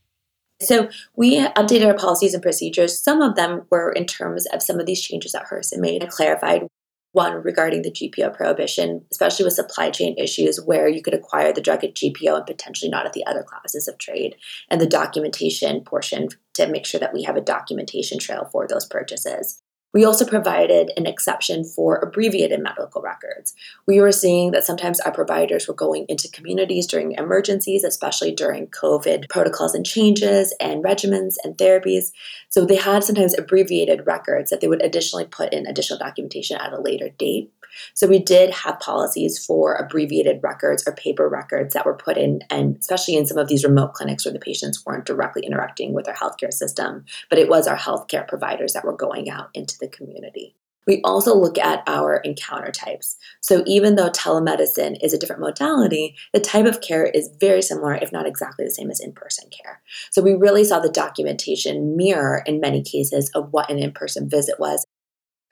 So, 0.61 0.89
we 1.17 1.41
updated 1.41 1.87
our 1.89 1.99
policies 1.99 2.33
and 2.33 2.43
procedures. 2.43 3.03
Some 3.03 3.21
of 3.21 3.35
them 3.35 3.67
were 3.71 3.93
in 3.93 4.07
terms 4.07 4.47
of 4.47 4.63
some 4.63 4.79
of 4.79 4.87
these 4.87 5.03
changes 5.03 5.33
that 5.33 5.47
HRSA 5.49 5.79
made 5.79 6.03
and 6.03 6.11
clarified. 6.11 6.67
One 7.13 7.43
regarding 7.43 7.83
the 7.83 7.91
GPO 7.91 8.37
prohibition, 8.37 9.05
especially 9.11 9.45
with 9.45 9.55
supply 9.55 9.91
chain 9.91 10.15
issues 10.19 10.61
where 10.63 10.87
you 10.87 11.03
could 11.03 11.15
acquire 11.15 11.53
the 11.53 11.61
drug 11.61 11.83
at 11.83 11.95
GPO 11.95 12.37
and 12.37 12.47
potentially 12.47 12.91
not 12.91 13.07
at 13.07 13.15
the 13.15 13.25
other 13.27 13.43
classes 13.43 13.89
of 13.89 13.99
trade, 13.99 14.37
and 14.71 14.81
the 14.81 14.87
documentation 14.87 15.81
portion 15.81 16.29
to 16.55 16.67
make 16.67 16.87
sure 16.87 17.01
that 17.01 17.15
we 17.15 17.23
have 17.23 17.37
a 17.37 17.41
documentation 17.41 18.19
trail 18.19 18.49
for 18.53 18.67
those 18.67 18.87
purchases. 18.87 19.63
We 19.97 20.05
also 20.05 20.27
provided 20.27 20.93
an 20.99 21.07
exception 21.07 21.65
for 21.65 21.97
abbreviated 21.97 22.63
medical 22.63 23.01
records. 23.01 23.55
We 23.87 23.99
were 23.99 24.13
seeing 24.13 24.51
that 24.51 24.65
sometimes 24.65 25.01
our 25.01 25.11
providers 25.11 25.67
were 25.67 25.73
going 25.73 26.05
into 26.11 26.31
communities 26.31 26.87
during 26.87 27.13
emergencies, 27.13 27.83
especially 27.83 28.35
during 28.35 28.67
COVID 28.67 29.31
protocols 29.31 29.75
and 29.75 29.87
changes 29.87 30.55
and 30.61 30.85
regimens 30.85 31.37
and 31.43 31.57
therapies. 31.57 32.13
So 32.51 32.67
they 32.67 32.77
had 32.77 33.05
sometimes 33.05 33.39
abbreviated 33.39 34.07
records 34.07 34.51
that 34.51 34.61
they 34.61 34.69
would 34.69 34.85
additionally 34.85 35.25
put 35.25 35.55
in 35.55 35.67
additional 35.67 35.99
documentation 35.99 36.59
at 36.59 36.75
a 36.75 36.81
later 36.83 37.09
date. 37.09 37.51
So 37.95 38.07
we 38.07 38.19
did 38.19 38.51
have 38.51 38.81
policies 38.81 39.45
for 39.45 39.75
abbreviated 39.75 40.41
records 40.43 40.87
or 40.87 40.93
paper 40.95 41.29
records 41.29 41.75
that 41.75 41.87
were 41.87 41.97
put 41.97 42.17
in, 42.17 42.41
and 42.51 42.77
especially 42.77 43.17
in 43.17 43.27
some 43.27 43.39
of 43.39 43.49
these 43.49 43.65
remote 43.65 43.95
clinics 43.95 44.25
where 44.25 44.33
the 44.33 44.39
patients 44.39 44.85
weren't 44.85 45.05
directly 45.05 45.43
interacting 45.45 45.93
with 45.93 46.09
our 46.09 46.15
healthcare 46.15 46.53
system, 46.53 47.05
but 47.31 47.39
it 47.39 47.49
was 47.49 47.67
our 47.67 47.77
healthcare 47.77 48.27
providers 48.27 48.73
that 48.73 48.85
were 48.85 48.97
going 48.97 49.31
out 49.31 49.51
into 49.55 49.77
the 49.79 49.89
community. 49.89 50.55
We 50.87 51.01
also 51.03 51.35
look 51.35 51.59
at 51.59 51.83
our 51.87 52.19
encounter 52.19 52.71
types. 52.71 53.17
So, 53.41 53.65
even 53.67 53.97
though 53.97 54.09
telemedicine 54.09 55.03
is 55.03 55.13
a 55.13 55.19
different 55.19 55.43
modality, 55.43 56.15
the 56.33 56.41
type 56.41 56.67
of 56.67 56.81
care 56.81 57.05
is 57.05 57.31
very 57.41 57.61
similar, 57.61 57.95
if 57.97 58.13
not 58.13 58.27
exactly 58.27 58.65
the 58.65 58.71
same 58.71 58.91
as 58.91 59.01
in 59.01 59.13
person 59.13 59.51
care. 59.51 59.83
So, 60.13 60.23
we 60.23 60.35
really 60.35 60.65
saw 60.65 60.79
the 60.79 60.89
documentation 60.89 61.97
mirror 61.97 62.43
in 62.47 62.61
many 62.61 62.83
cases 62.83 63.31
of 63.35 63.53
what 63.53 63.71
an 63.71 63.79
in 63.79 63.93
person 63.93 64.29
visit 64.29 64.61
was 64.61 64.87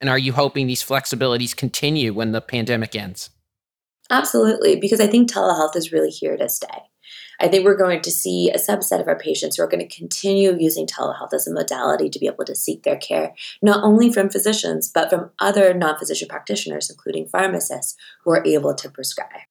and 0.05 0.11
are 0.11 0.19
you 0.19 0.35
hoping 0.35 0.67
these 0.67 0.85
flexibilities 0.85 1.57
continue 1.57 2.12
when 2.12 2.33
the 2.33 2.43
pandemic 2.43 2.95
ends? 2.95 3.31
Absolutely, 4.11 4.77
because 4.77 5.01
I 5.01 5.07
think 5.07 5.33
telehealth 5.33 5.75
is 5.77 5.93
really 5.93 6.11
here 6.11 6.37
to 6.37 6.47
stay. 6.47 6.83
I 7.40 7.49
think 7.49 7.64
we're 7.64 7.75
going 7.75 8.03
to 8.03 8.11
see 8.11 8.51
a 8.51 8.59
subset 8.59 9.01
of 9.01 9.09
our 9.09 9.19
patients 9.19 9.57
who 9.57 9.62
are 9.62 9.67
going 9.67 9.88
to 9.88 9.97
continue 9.97 10.59
using 10.59 10.87
telehealth 10.87 11.33
as 11.33 11.47
a 11.47 11.55
modality 11.55 12.11
to 12.11 12.19
be 12.19 12.27
able 12.27 12.45
to 12.45 12.55
seek 12.55 12.83
their 12.83 12.99
care, 12.99 13.33
not 13.62 13.83
only 13.83 14.12
from 14.12 14.29
physicians, 14.29 14.90
but 14.95 15.09
from 15.09 15.31
other 15.38 15.73
non 15.73 15.99
physician 15.99 16.29
practitioners, 16.29 16.90
including 16.90 17.27
pharmacists, 17.27 17.97
who 18.25 18.33
are 18.33 18.45
able 18.45 18.75
to 18.75 18.90
prescribe. 18.90 19.49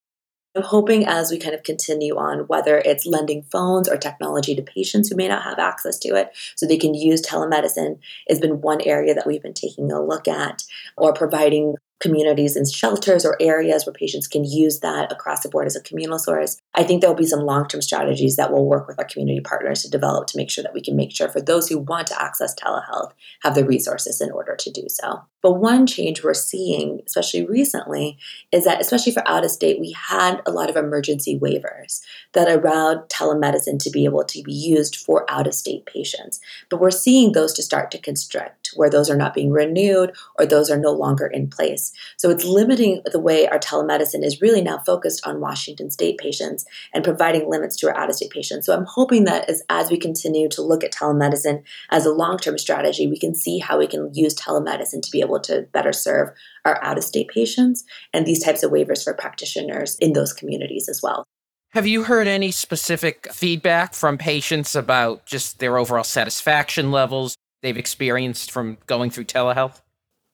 I'm 0.55 0.63
hoping 0.63 1.05
as 1.05 1.31
we 1.31 1.39
kind 1.39 1.55
of 1.55 1.63
continue 1.63 2.15
on, 2.15 2.41
whether 2.41 2.77
it's 2.77 3.07
lending 3.07 3.43
phones 3.43 3.89
or 3.89 3.97
technology 3.97 4.55
to 4.55 4.61
patients 4.61 5.09
who 5.09 5.15
may 5.15 5.27
not 5.27 5.43
have 5.43 5.57
access 5.57 5.97
to 5.99 6.09
it, 6.15 6.29
so 6.55 6.67
they 6.67 6.77
can 6.77 6.93
use 6.93 7.21
telemedicine, 7.21 7.99
has 8.29 8.39
been 8.39 8.61
one 8.61 8.81
area 8.81 9.15
that 9.15 9.25
we've 9.25 9.41
been 9.41 9.53
taking 9.53 9.91
a 9.91 10.01
look 10.01 10.27
at, 10.27 10.63
or 10.95 11.13
providing 11.13 11.75
communities 12.03 12.57
and 12.57 12.69
shelters 12.69 13.25
or 13.25 13.37
areas 13.39 13.85
where 13.85 13.93
patients 13.93 14.27
can 14.27 14.43
use 14.43 14.81
that 14.81 15.09
across 15.09 15.41
the 15.41 15.47
board 15.47 15.65
as 15.65 15.75
a 15.75 15.81
communal 15.81 16.19
source. 16.19 16.57
I 16.75 16.83
think 16.83 16.99
there 16.99 17.09
will 17.09 17.15
be 17.15 17.25
some 17.25 17.45
long 17.45 17.65
term 17.67 17.81
strategies 17.81 18.35
that 18.35 18.51
we'll 18.51 18.65
work 18.65 18.89
with 18.89 18.99
our 18.99 19.05
community 19.05 19.39
partners 19.39 19.83
to 19.83 19.89
develop 19.89 20.27
to 20.27 20.37
make 20.37 20.51
sure 20.51 20.63
that 20.63 20.73
we 20.73 20.81
can 20.81 20.97
make 20.97 21.15
sure 21.15 21.29
for 21.29 21.39
those 21.39 21.69
who 21.69 21.79
want 21.79 22.07
to 22.07 22.21
access 22.21 22.53
telehealth 22.53 23.13
have 23.41 23.55
the 23.55 23.63
resources 23.63 24.19
in 24.19 24.31
order 24.31 24.55
to 24.57 24.69
do 24.69 24.83
so. 24.89 25.21
But 25.41 25.59
one 25.59 25.85
change 25.85 26.23
we're 26.23 26.33
seeing, 26.33 27.01
especially 27.05 27.45
recently, 27.45 28.17
is 28.51 28.63
that, 28.65 28.79
especially 28.79 29.11
for 29.11 29.27
out 29.27 29.43
of 29.43 29.51
state, 29.51 29.79
we 29.79 29.91
had 29.91 30.41
a 30.45 30.51
lot 30.51 30.69
of 30.69 30.77
emergency 30.77 31.37
waivers 31.37 32.01
that 32.31 32.49
allowed 32.49 33.09
telemedicine 33.09 33.77
to 33.79 33.89
be 33.89 34.05
able 34.05 34.23
to 34.23 34.41
be 34.41 34.53
used 34.53 34.95
for 34.95 35.29
out 35.29 35.45
of 35.45 35.53
state 35.53 35.85
patients. 35.85 36.39
But 36.69 36.79
we're 36.79 36.91
seeing 36.91 37.33
those 37.33 37.53
to 37.53 37.63
start 37.63 37.91
to 37.91 37.97
constrict, 37.97 38.62
where 38.75 38.89
those 38.89 39.09
are 39.09 39.15
not 39.15 39.33
being 39.33 39.51
renewed 39.51 40.13
or 40.37 40.45
those 40.45 40.69
are 40.69 40.77
no 40.77 40.91
longer 40.91 41.27
in 41.27 41.49
place. 41.49 41.91
So 42.17 42.29
it's 42.29 42.45
limiting 42.45 43.01
the 43.11 43.19
way 43.19 43.47
our 43.47 43.59
telemedicine 43.59 44.23
is 44.23 44.41
really 44.41 44.61
now 44.61 44.79
focused 44.79 45.25
on 45.25 45.39
Washington 45.39 45.89
state 45.89 46.17
patients 46.17 46.65
and 46.93 47.03
providing 47.03 47.49
limits 47.49 47.75
to 47.77 47.87
our 47.87 47.97
out 47.97 48.09
of 48.09 48.15
state 48.15 48.31
patients. 48.31 48.65
So 48.65 48.75
I'm 48.75 48.85
hoping 48.85 49.23
that 49.25 49.49
as, 49.49 49.63
as 49.69 49.89
we 49.89 49.97
continue 49.97 50.49
to 50.49 50.61
look 50.61 50.83
at 50.83 50.93
telemedicine 50.93 51.63
as 51.89 52.05
a 52.05 52.13
long 52.13 52.37
term 52.37 52.57
strategy, 52.57 53.07
we 53.07 53.19
can 53.19 53.35
see 53.35 53.59
how 53.59 53.77
we 53.77 53.87
can 53.87 54.11
use 54.13 54.35
telemedicine 54.35 55.01
to 55.01 55.11
be 55.11 55.21
able 55.21 55.39
to 55.41 55.67
better 55.73 55.93
serve 55.93 56.29
our 56.65 56.83
out 56.83 56.97
of 56.97 57.03
state 57.03 57.27
patients 57.27 57.83
and 58.13 58.25
these 58.25 58.43
types 58.43 58.63
of 58.63 58.71
waivers 58.71 59.03
for 59.03 59.13
practitioners 59.13 59.95
in 59.99 60.13
those 60.13 60.33
communities 60.33 60.87
as 60.89 61.01
well. 61.01 61.25
Have 61.73 61.87
you 61.87 62.03
heard 62.03 62.27
any 62.27 62.51
specific 62.51 63.33
feedback 63.33 63.95
from 63.95 64.19
patients 64.19 64.75
about 64.75 65.25
just 65.25 65.57
their 65.57 65.77
overall 65.79 66.03
satisfaction 66.03 66.91
levels 66.91 67.35
they've 67.63 67.77
experienced 67.77 68.51
from 68.51 68.77
going 68.85 69.09
through 69.09 69.25
telehealth? 69.25 69.81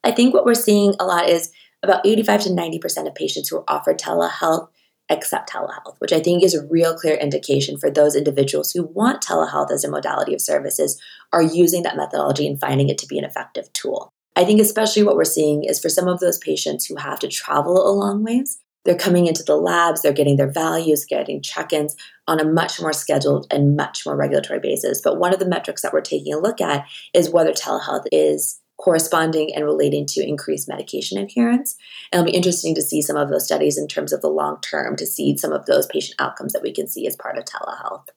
I 0.04 0.12
think 0.12 0.34
what 0.34 0.46
we're 0.46 0.56
seeing 0.56 0.96
a 1.00 1.06
lot 1.06 1.30
is 1.30 1.52
about 1.82 2.06
85 2.06 2.42
to 2.42 2.50
90% 2.50 3.08
of 3.08 3.16
patients 3.16 3.48
who 3.48 3.58
are 3.58 3.64
offered 3.70 3.98
telehealth 3.98 4.68
accept 5.10 5.50
telehealth, 5.50 5.96
which 6.00 6.12
I 6.12 6.20
think 6.20 6.44
is 6.44 6.54
a 6.54 6.68
real 6.68 6.96
clear 6.96 7.16
indication 7.16 7.78
for 7.78 7.90
those 7.90 8.16
individuals 8.16 8.72
who 8.72 8.84
want 8.84 9.24
telehealth 9.24 9.72
as 9.72 9.84
a 9.84 9.90
modality 9.90 10.34
of 10.34 10.42
services 10.42 11.02
are 11.32 11.42
using 11.42 11.84
that 11.84 11.98
methodology 11.98 12.46
and 12.48 12.60
finding 12.60 12.90
it 12.90 12.98
to 13.00 13.08
be 13.08 13.18
an 13.18 13.24
effective 13.24 13.72
tool. 13.74 14.14
I 14.36 14.46
think 14.46 14.62
especially 14.62 15.04
what 15.04 15.16
we're 15.16 15.26
seeing 15.26 15.64
is 15.64 15.80
for 15.80 15.90
some 15.90 16.08
of 16.08 16.20
those 16.20 16.38
patients 16.38 16.86
who 16.86 16.96
have 16.98 17.20
to 17.20 17.28
travel 17.28 17.88
a 17.88 17.92
long 17.92 18.24
ways, 18.24 18.60
they're 18.86 18.96
coming 18.96 19.28
into 19.28 19.44
the 19.44 19.56
labs, 19.56 20.02
they're 20.02 20.14
getting 20.14 20.38
their 20.38 20.52
values, 20.52 21.06
getting 21.06 21.42
check 21.42 21.74
ins 21.74 21.96
on 22.28 22.40
a 22.40 22.46
much 22.46 22.80
more 22.82 22.94
scheduled 22.94 23.48
and 23.52 23.76
much 23.76 24.06
more 24.06 24.16
regulatory 24.16 24.60
basis. 24.60 25.02
But 25.02 25.20
one 25.20 25.34
of 25.34 25.40
the 25.40 25.48
metrics 25.48 25.82
that 25.82 25.94
we're 25.94 26.02
taking 26.02 26.34
a 26.34 26.40
look 26.40 26.62
at 26.62 26.86
is 27.14 27.30
whether 27.30 27.52
telehealth 27.52 28.06
is 28.12 28.60
corresponding 28.80 29.54
and 29.54 29.66
relating 29.66 30.06
to 30.06 30.26
increased 30.26 30.70
medication 30.70 31.18
adherence. 31.18 31.76
And 32.12 32.20
it'll 32.20 32.32
be 32.32 32.38
interesting 32.38 32.74
to 32.76 32.82
see 32.82 33.02
some 33.02 33.18
of 33.18 33.30
those 33.30 33.46
studies 33.46 33.78
in 33.78 33.88
terms 33.88 34.14
of 34.14 34.22
the 34.22 34.30
long 34.30 34.62
term 34.62 34.96
to 34.96 35.06
see 35.06 35.36
some 35.38 35.52
of 35.52 35.66
those 35.66 35.86
patient 35.88 36.16
outcomes 36.20 36.54
that 36.54 36.64
we 36.64 36.72
can 36.72 36.88
see 36.88 37.06
as 37.06 37.16
part 37.18 37.38
of 37.38 37.44
telehealth. 37.44 38.08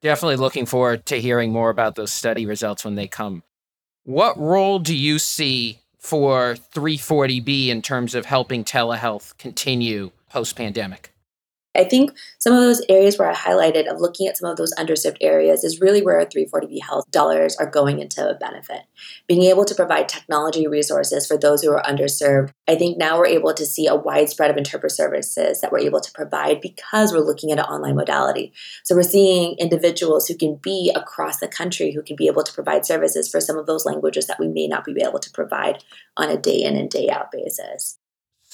Definitely 0.00 0.36
looking 0.36 0.66
forward 0.66 1.04
to 1.06 1.20
hearing 1.20 1.52
more 1.52 1.68
about 1.70 1.94
those 1.94 2.12
study 2.12 2.46
results 2.46 2.84
when 2.84 2.94
they 2.94 3.06
come. 3.06 3.42
What 4.04 4.38
role 4.38 4.78
do 4.78 4.96
you 4.96 5.18
see 5.18 5.80
for 6.06 6.54
340B 6.72 7.66
in 7.66 7.82
terms 7.82 8.14
of 8.14 8.26
helping 8.26 8.62
telehealth 8.62 9.36
continue 9.38 10.12
post 10.30 10.54
pandemic? 10.54 11.15
I 11.76 11.84
think 11.84 12.12
some 12.38 12.52
of 12.52 12.60
those 12.60 12.82
areas 12.88 13.18
where 13.18 13.30
I 13.30 13.34
highlighted 13.34 13.90
of 13.90 14.00
looking 14.00 14.26
at 14.26 14.36
some 14.36 14.50
of 14.50 14.56
those 14.56 14.74
underserved 14.74 15.18
areas 15.20 15.64
is 15.64 15.80
really 15.80 16.02
where 16.02 16.24
340B 16.24 16.82
Health 16.82 17.10
dollars 17.10 17.56
are 17.56 17.70
going 17.70 18.00
into 18.00 18.28
a 18.28 18.34
benefit. 18.34 18.82
Being 19.26 19.42
able 19.44 19.64
to 19.64 19.74
provide 19.74 20.08
technology 20.08 20.66
resources 20.66 21.26
for 21.26 21.36
those 21.36 21.62
who 21.62 21.70
are 21.72 21.82
underserved. 21.82 22.52
I 22.68 22.74
think 22.76 22.98
now 22.98 23.18
we're 23.18 23.26
able 23.26 23.54
to 23.54 23.66
see 23.66 23.86
a 23.86 23.94
widespread 23.94 24.50
of 24.50 24.56
interpreter 24.56 24.94
services 24.94 25.60
that 25.60 25.72
we're 25.72 25.80
able 25.80 26.00
to 26.00 26.12
provide 26.12 26.60
because 26.60 27.12
we're 27.12 27.20
looking 27.20 27.52
at 27.52 27.58
an 27.58 27.64
online 27.64 27.96
modality. 27.96 28.52
So 28.84 28.94
we're 28.94 29.02
seeing 29.02 29.56
individuals 29.58 30.26
who 30.26 30.36
can 30.36 30.56
be 30.56 30.92
across 30.94 31.38
the 31.38 31.48
country 31.48 31.92
who 31.92 32.02
can 32.02 32.16
be 32.16 32.26
able 32.26 32.42
to 32.42 32.52
provide 32.52 32.86
services 32.86 33.30
for 33.30 33.40
some 33.40 33.58
of 33.58 33.66
those 33.66 33.84
languages 33.84 34.26
that 34.26 34.40
we 34.40 34.48
may 34.48 34.66
not 34.66 34.84
be 34.84 34.96
able 35.02 35.18
to 35.18 35.30
provide 35.30 35.84
on 36.16 36.30
a 36.30 36.36
day 36.36 36.62
in 36.62 36.76
and 36.76 36.90
day 36.90 37.08
out 37.10 37.30
basis. 37.30 37.98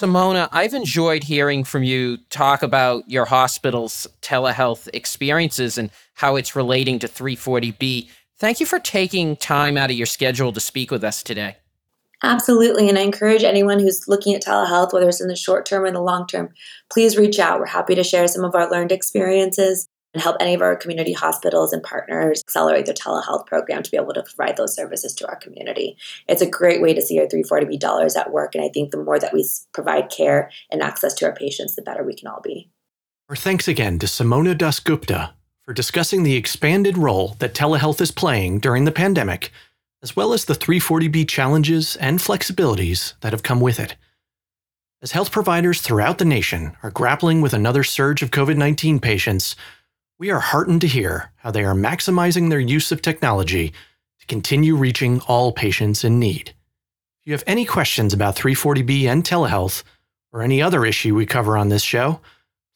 Sumona, 0.03 0.49
I've 0.51 0.75
enjoyed 0.75 1.23
hearing 1.23 1.63
from 1.63 1.85
you 1.85 2.17
talk 2.29 2.65
about 2.65 3.09
your 3.09 3.25
hospital's 3.25 4.09
telehealth 4.21 4.89
experiences 4.93 5.79
and 5.79 5.91
how 6.15 6.35
it's 6.35 6.57
relating 6.57 6.99
to 6.99 7.07
340B. 7.07 8.09
Thank 8.37 8.59
you 8.59 8.67
for 8.67 8.81
taking 8.81 9.37
time 9.37 9.77
out 9.77 9.93
of 9.93 9.97
your 9.97 10.07
schedule 10.07 10.53
to 10.55 10.59
speak 10.59 10.91
with 10.91 11.05
us 11.05 11.23
today. 11.23 11.57
Absolutely. 12.25 12.89
And 12.89 12.99
I 12.99 13.03
encourage 13.03 13.45
anyone 13.45 13.79
who's 13.79 14.09
looking 14.09 14.35
at 14.35 14.43
telehealth, 14.43 14.93
whether 14.93 15.09
it's 15.09 15.21
in 15.21 15.29
the 15.29 15.37
short 15.37 15.67
term 15.67 15.85
or 15.85 15.93
the 15.93 16.01
long 16.01 16.27
term, 16.27 16.49
please 16.93 17.17
reach 17.17 17.39
out. 17.39 17.61
We're 17.61 17.67
happy 17.67 17.95
to 17.95 18.03
share 18.03 18.27
some 18.27 18.45
of 18.45 18.57
our 18.57 18.69
learned 18.69 18.91
experiences 18.91 19.89
and 20.15 20.23
help 20.23 20.37
any 20.41 20.55
of 20.55 20.63
our 20.63 20.77
community 20.77 21.13
hospitals 21.13 21.73
and 21.73 21.83
partners 21.83 22.43
accelerate 22.47 22.87
their 22.87 22.95
telehealth 22.95 23.47
program 23.47 23.83
to 23.83 23.91
be 23.91 23.97
able 23.97 24.13
to 24.13 24.23
provide 24.23 24.57
those 24.57 24.75
services 24.75 25.15
to 25.15 25.27
our 25.27 25.37
community. 25.37 25.97
It's 26.29 26.43
a 26.43 26.51
great 26.51 26.83
way 26.83 26.95
to 26.95 27.03
see 27.03 27.19
our 27.19 27.27
340B 27.27 27.79
dollars 27.79 28.17
at 28.17 28.33
work. 28.33 28.55
And 28.55 28.65
I 28.65 28.69
think 28.69 28.91
the 28.91 29.03
more 29.03 29.19
that 29.19 29.33
we 29.33 29.49
provide 29.73 30.11
care 30.11 30.51
and 30.71 30.83
access 30.83 31.15
to 31.15 31.27
our 31.27 31.35
patients, 31.35 31.75
the 31.75 31.83
better 31.83 32.05
we 32.05 32.15
can 32.15 32.29
all 32.29 32.41
be. 32.43 32.69
Our 33.29 33.37
thanks 33.37 33.69
again 33.69 33.99
to 34.01 34.07
Sumona 34.07 34.55
Dasgupta 34.55 35.31
for 35.63 35.73
discussing 35.73 36.23
the 36.23 36.37
expanded 36.37 36.99
role 36.99 37.37
that 37.39 37.55
telehealth 37.55 38.01
is 38.01 38.11
playing 38.11 38.59
during 38.59 38.85
the 38.85 38.93
pandemic, 38.93 39.53
as 40.03 40.17
well 40.17 40.33
as 40.33 40.45
the 40.45 40.55
340B 40.55 41.29
challenges 41.29 41.97
and 41.97 42.19
flexibilities 42.19 43.15
that 43.21 43.33
have 43.33 43.43
come 43.45 43.61
with 43.61 43.79
it. 43.79 43.97
As 45.01 45.13
health 45.13 45.31
providers 45.33 45.81
throughout 45.81 46.19
the 46.19 46.25
nation 46.25 46.77
are 46.83 46.91
grappling 46.91 47.41
with 47.41 47.55
another 47.55 47.83
surge 47.83 48.23
of 48.23 48.31
COVID 48.31 48.57
19 48.57 49.01
patients, 49.01 49.57
we 50.23 50.31
are 50.31 50.39
heartened 50.39 50.81
to 50.81 50.87
hear 50.87 51.33
how 51.35 51.51
they 51.51 51.65
are 51.65 51.75
maximizing 51.75 52.49
their 52.49 52.61
use 52.61 52.93
of 52.93 53.03
technology 53.03 53.73
to 54.21 54.27
continue 54.27 54.77
reaching 54.77 55.21
all 55.23 55.51
patients 55.51 56.05
in 56.05 56.21
need. 56.21 56.51
If 56.51 57.27
you 57.27 57.33
have 57.33 57.43
any 57.45 57.65
questions 57.65 58.15
about 58.15 58.37
340B 58.37 59.07
and 59.07 59.25
telehealth, 59.25 59.83
or 60.33 60.43
any 60.43 60.63
other 60.63 60.87
issue 60.87 61.17
we 61.17 61.27
cover 61.27 61.59
on 61.59 61.71
this 61.71 61.83
show, 61.83 62.21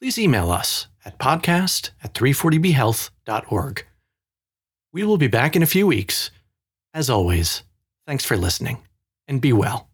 please 0.01 0.19
email 0.19 0.51
us 0.51 0.89
at 1.05 1.21
podcast 1.21 1.91
at 2.03 2.15
340bhealth.org. 2.15 3.87
We 4.93 5.05
will 5.05 5.17
be 5.17 5.29
back 5.29 5.55
in 5.55 5.63
a 5.63 5.67
few 5.67 5.87
weeks. 5.87 6.33
As 6.93 7.09
always, 7.09 7.63
thanks 8.09 8.25
for 8.25 8.37
listening 8.37 8.79
and 9.29 9.41
be 9.41 9.53
well. 9.53 9.89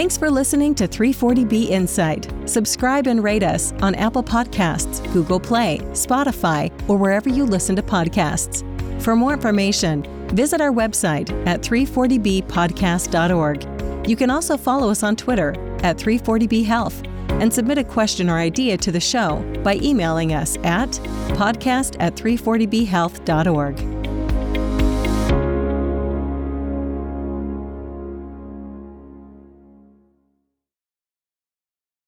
Thanks 0.00 0.16
for 0.16 0.30
listening 0.30 0.74
to 0.76 0.88
340B 0.88 1.68
Insight. 1.68 2.32
Subscribe 2.48 3.06
and 3.06 3.22
rate 3.22 3.42
us 3.42 3.74
on 3.82 3.94
Apple 3.96 4.22
Podcasts, 4.22 5.02
Google 5.12 5.38
Play, 5.38 5.76
Spotify, 5.90 6.72
or 6.88 6.96
wherever 6.96 7.28
you 7.28 7.44
listen 7.44 7.76
to 7.76 7.82
podcasts. 7.82 8.64
For 9.02 9.14
more 9.14 9.34
information, 9.34 10.04
visit 10.28 10.62
our 10.62 10.70
website 10.70 11.28
at 11.46 11.60
340bpodcast.org. 11.60 14.08
You 14.08 14.16
can 14.16 14.30
also 14.30 14.56
follow 14.56 14.88
us 14.88 15.02
on 15.02 15.16
Twitter 15.16 15.50
at 15.84 15.98
340B 15.98 16.64
Health 16.64 17.02
and 17.32 17.52
submit 17.52 17.76
a 17.76 17.84
question 17.84 18.30
or 18.30 18.38
idea 18.38 18.78
to 18.78 18.90
the 18.90 19.00
show 19.00 19.44
by 19.62 19.74
emailing 19.82 20.32
us 20.32 20.56
at 20.64 20.88
podcast 21.36 21.96
at 22.00 22.14
340bhealth.org. 22.14 23.99